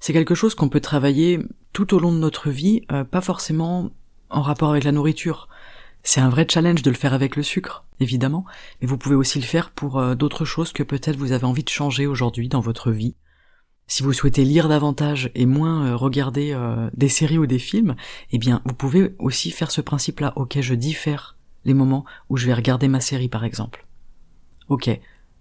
C'est 0.00 0.12
quelque 0.12 0.34
chose 0.34 0.54
qu'on 0.54 0.68
peut 0.68 0.80
travailler 0.80 1.40
tout 1.72 1.94
au 1.94 1.98
long 1.98 2.12
de 2.12 2.18
notre 2.18 2.50
vie, 2.50 2.82
euh, 2.92 3.04
pas 3.04 3.20
forcément 3.20 3.90
en 4.30 4.42
rapport 4.42 4.70
avec 4.70 4.84
la 4.84 4.92
nourriture. 4.92 5.48
C'est 6.10 6.22
un 6.22 6.30
vrai 6.30 6.46
challenge 6.48 6.80
de 6.80 6.88
le 6.88 6.96
faire 6.96 7.12
avec 7.12 7.36
le 7.36 7.42
sucre, 7.42 7.84
évidemment, 8.00 8.46
mais 8.80 8.86
vous 8.86 8.96
pouvez 8.96 9.14
aussi 9.14 9.38
le 9.38 9.44
faire 9.44 9.70
pour 9.70 9.98
euh, 9.98 10.14
d'autres 10.14 10.46
choses 10.46 10.72
que 10.72 10.82
peut-être 10.82 11.18
vous 11.18 11.32
avez 11.32 11.44
envie 11.44 11.64
de 11.64 11.68
changer 11.68 12.06
aujourd'hui 12.06 12.48
dans 12.48 12.62
votre 12.62 12.90
vie. 12.90 13.14
Si 13.88 14.02
vous 14.02 14.14
souhaitez 14.14 14.46
lire 14.46 14.70
davantage 14.70 15.30
et 15.34 15.44
moins 15.44 15.84
euh, 15.84 15.96
regarder 15.96 16.52
euh, 16.54 16.88
des 16.94 17.10
séries 17.10 17.36
ou 17.36 17.44
des 17.44 17.58
films, 17.58 17.94
eh 18.32 18.38
bien 18.38 18.62
vous 18.64 18.72
pouvez 18.72 19.14
aussi 19.18 19.50
faire 19.50 19.70
ce 19.70 19.82
principe-là. 19.82 20.32
Ok, 20.36 20.58
je 20.58 20.72
diffère 20.72 21.36
les 21.66 21.74
moments 21.74 22.06
où 22.30 22.38
je 22.38 22.46
vais 22.46 22.54
regarder 22.54 22.88
ma 22.88 23.02
série 23.02 23.28
par 23.28 23.44
exemple. 23.44 23.86
Ok, 24.70 24.88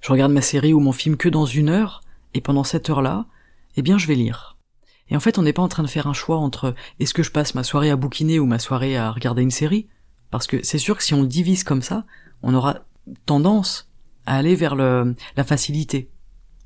je 0.02 0.12
regarde 0.12 0.34
ma 0.34 0.42
série 0.42 0.74
ou 0.74 0.82
mon 0.82 0.92
film 0.92 1.16
que 1.16 1.30
dans 1.30 1.46
une 1.46 1.70
heure, 1.70 2.02
et 2.34 2.42
pendant 2.42 2.66
cette 2.66 2.90
heure-là, 2.90 3.26
eh 3.78 3.82
bien 3.82 3.98
je 3.98 4.08
vais 4.08 4.16
lire. 4.16 4.58
Et 5.10 5.16
en 5.16 5.22
fait, 5.22 5.38
on 5.38 5.44
n'est 5.44 5.54
pas 5.54 5.62
en 5.62 5.70
train 5.70 5.84
de 5.84 5.88
faire 5.88 6.08
un 6.08 6.14
choix 6.14 6.40
entre 6.40 6.76
est-ce 7.00 7.14
que 7.14 7.24
je 7.24 7.32
passe 7.32 7.56
ma 7.56 7.64
soirée 7.64 7.90
à 7.90 7.96
bouquiner 7.96 8.38
ou 8.38 8.46
ma 8.46 8.60
soirée 8.60 8.98
à 8.98 9.10
regarder 9.12 9.44
une 9.44 9.50
série, 9.50 9.88
parce 10.32 10.48
que 10.48 10.64
c'est 10.64 10.78
sûr 10.78 10.98
que 10.98 11.04
si 11.04 11.14
on 11.14 11.22
le 11.22 11.28
divise 11.28 11.64
comme 11.64 11.82
ça, 11.82 12.06
on 12.44 12.54
aura 12.54 12.86
tendance 13.26 13.90
à 14.26 14.36
aller 14.36 14.56
vers 14.56 14.76
le, 14.76 15.16
la 15.36 15.44
facilité. 15.44 16.10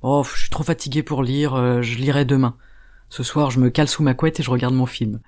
Oh, 0.02 0.24
je 0.24 0.42
suis 0.42 0.50
trop 0.50 0.64
fatigué 0.64 1.04
pour 1.04 1.24
lire, 1.24 1.54
euh, 1.54 1.82
je 1.82 1.98
lirai 1.98 2.26
demain. 2.26 2.56
Ce 3.10 3.24
soir, 3.24 3.52
je 3.52 3.60
me 3.60 3.70
cale 3.70 3.88
sous 3.88 4.04
ma 4.04 4.14
couette 4.14 4.40
et 4.40 4.44
je 4.44 4.50
regarde 4.50 4.74
mon 4.74 4.86
film. 4.86 5.22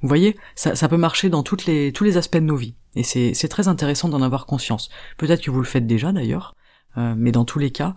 Vous 0.00 0.08
voyez, 0.08 0.36
ça, 0.54 0.88
peut 0.88 0.96
marcher 0.96 1.28
dans 1.28 1.42
toutes 1.42 1.66
les, 1.66 1.92
tous 1.92 2.04
les 2.04 2.16
aspects 2.16 2.36
de 2.36 2.42
nos 2.42 2.56
vies. 2.56 2.76
Et 2.94 3.02
c'est, 3.02 3.34
c'est 3.34 3.48
très 3.48 3.66
intéressant 3.68 4.08
d'en 4.08 4.22
avoir 4.22 4.46
conscience. 4.46 4.90
Peut-être 5.16 5.42
que 5.42 5.50
vous 5.50 5.58
le 5.58 5.66
faites 5.66 5.86
déjà 5.86 6.12
d'ailleurs, 6.12 6.54
euh, 6.96 7.14
mais 7.16 7.32
dans 7.32 7.44
tous 7.44 7.58
les 7.58 7.70
cas, 7.70 7.96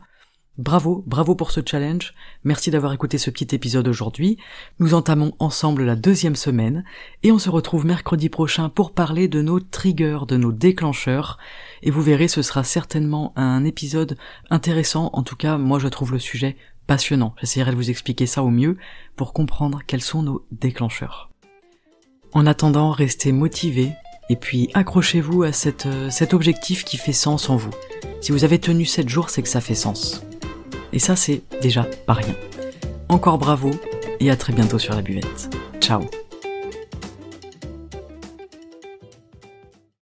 Bravo, 0.58 1.02
bravo 1.08 1.34
pour 1.34 1.52
ce 1.52 1.62
challenge. 1.66 2.14
Merci 2.44 2.72
d'avoir 2.72 2.92
écouté 2.92 3.18
ce 3.18 3.30
petit 3.30 3.56
épisode 3.56 3.88
aujourd'hui. 3.88 4.38
Nous 4.80 4.94
entamons 4.94 5.34
ensemble 5.40 5.86
la 5.86 5.96
deuxième 5.96 6.36
semaine 6.36 6.84
et 7.24 7.32
on 7.32 7.40
se 7.40 7.50
retrouve 7.50 7.86
mercredi 7.86 8.28
prochain 8.28 8.68
pour 8.68 8.92
parler 8.92 9.30
de 9.30 9.42
nos 9.42 9.62
triggers, 9.62 10.20
de 10.28 10.36
nos 10.36 10.52
déclencheurs. 10.52 11.38
Et 11.84 11.90
vous 11.90 12.02
verrez, 12.02 12.28
ce 12.28 12.42
sera 12.42 12.66
certainement 12.66 13.32
un 13.38 13.64
épisode 13.64 14.18
intéressant. 14.50 15.10
En 15.14 15.24
tout 15.24 15.38
cas, 15.38 15.58
moi 15.58 15.80
je 15.80 15.88
trouve 15.88 16.12
le 16.12 16.20
sujet 16.20 16.58
passionnant. 16.86 17.34
J'essaierai 17.40 17.72
de 17.72 17.78
vous 17.78 17.90
expliquer 17.90 18.26
ça 18.26 18.44
au 18.44 18.50
mieux 18.50 18.78
pour 19.16 19.32
comprendre 19.32 19.80
quels 19.88 20.02
sont 20.02 20.22
nos 20.22 20.46
déclencheurs. 20.52 21.32
En 22.34 22.46
attendant, 22.46 22.92
restez 22.92 23.32
motivés 23.32 23.94
et 24.30 24.36
puis 24.36 24.70
accrochez-vous 24.74 25.44
à 25.44 25.52
euh, 25.86 26.10
cet 26.10 26.34
objectif 26.34 26.84
qui 26.84 26.98
fait 26.98 27.14
sens 27.14 27.50
en 27.50 27.56
vous. 27.56 27.72
Si 28.20 28.34
vous 28.34 28.44
avez 28.44 28.60
tenu 28.60 28.86
7 28.86 29.08
jours, 29.08 29.30
c'est 29.30 29.42
que 29.42 29.50
ça 29.50 29.62
fait 29.62 29.76
sens. 29.76 30.26
Et 30.94 31.00
ça, 31.00 31.16
c'est 31.16 31.42
déjà 31.62 31.86
pas 32.06 32.14
rien. 32.14 32.36
Encore 33.10 33.38
bravo 33.38 33.72
et 34.20 34.30
à 34.32 34.36
très 34.36 34.54
bientôt 34.54 34.80
sur 34.80 34.94
la 34.94 35.02
buvette. 35.02 35.50
Ciao 35.80 36.02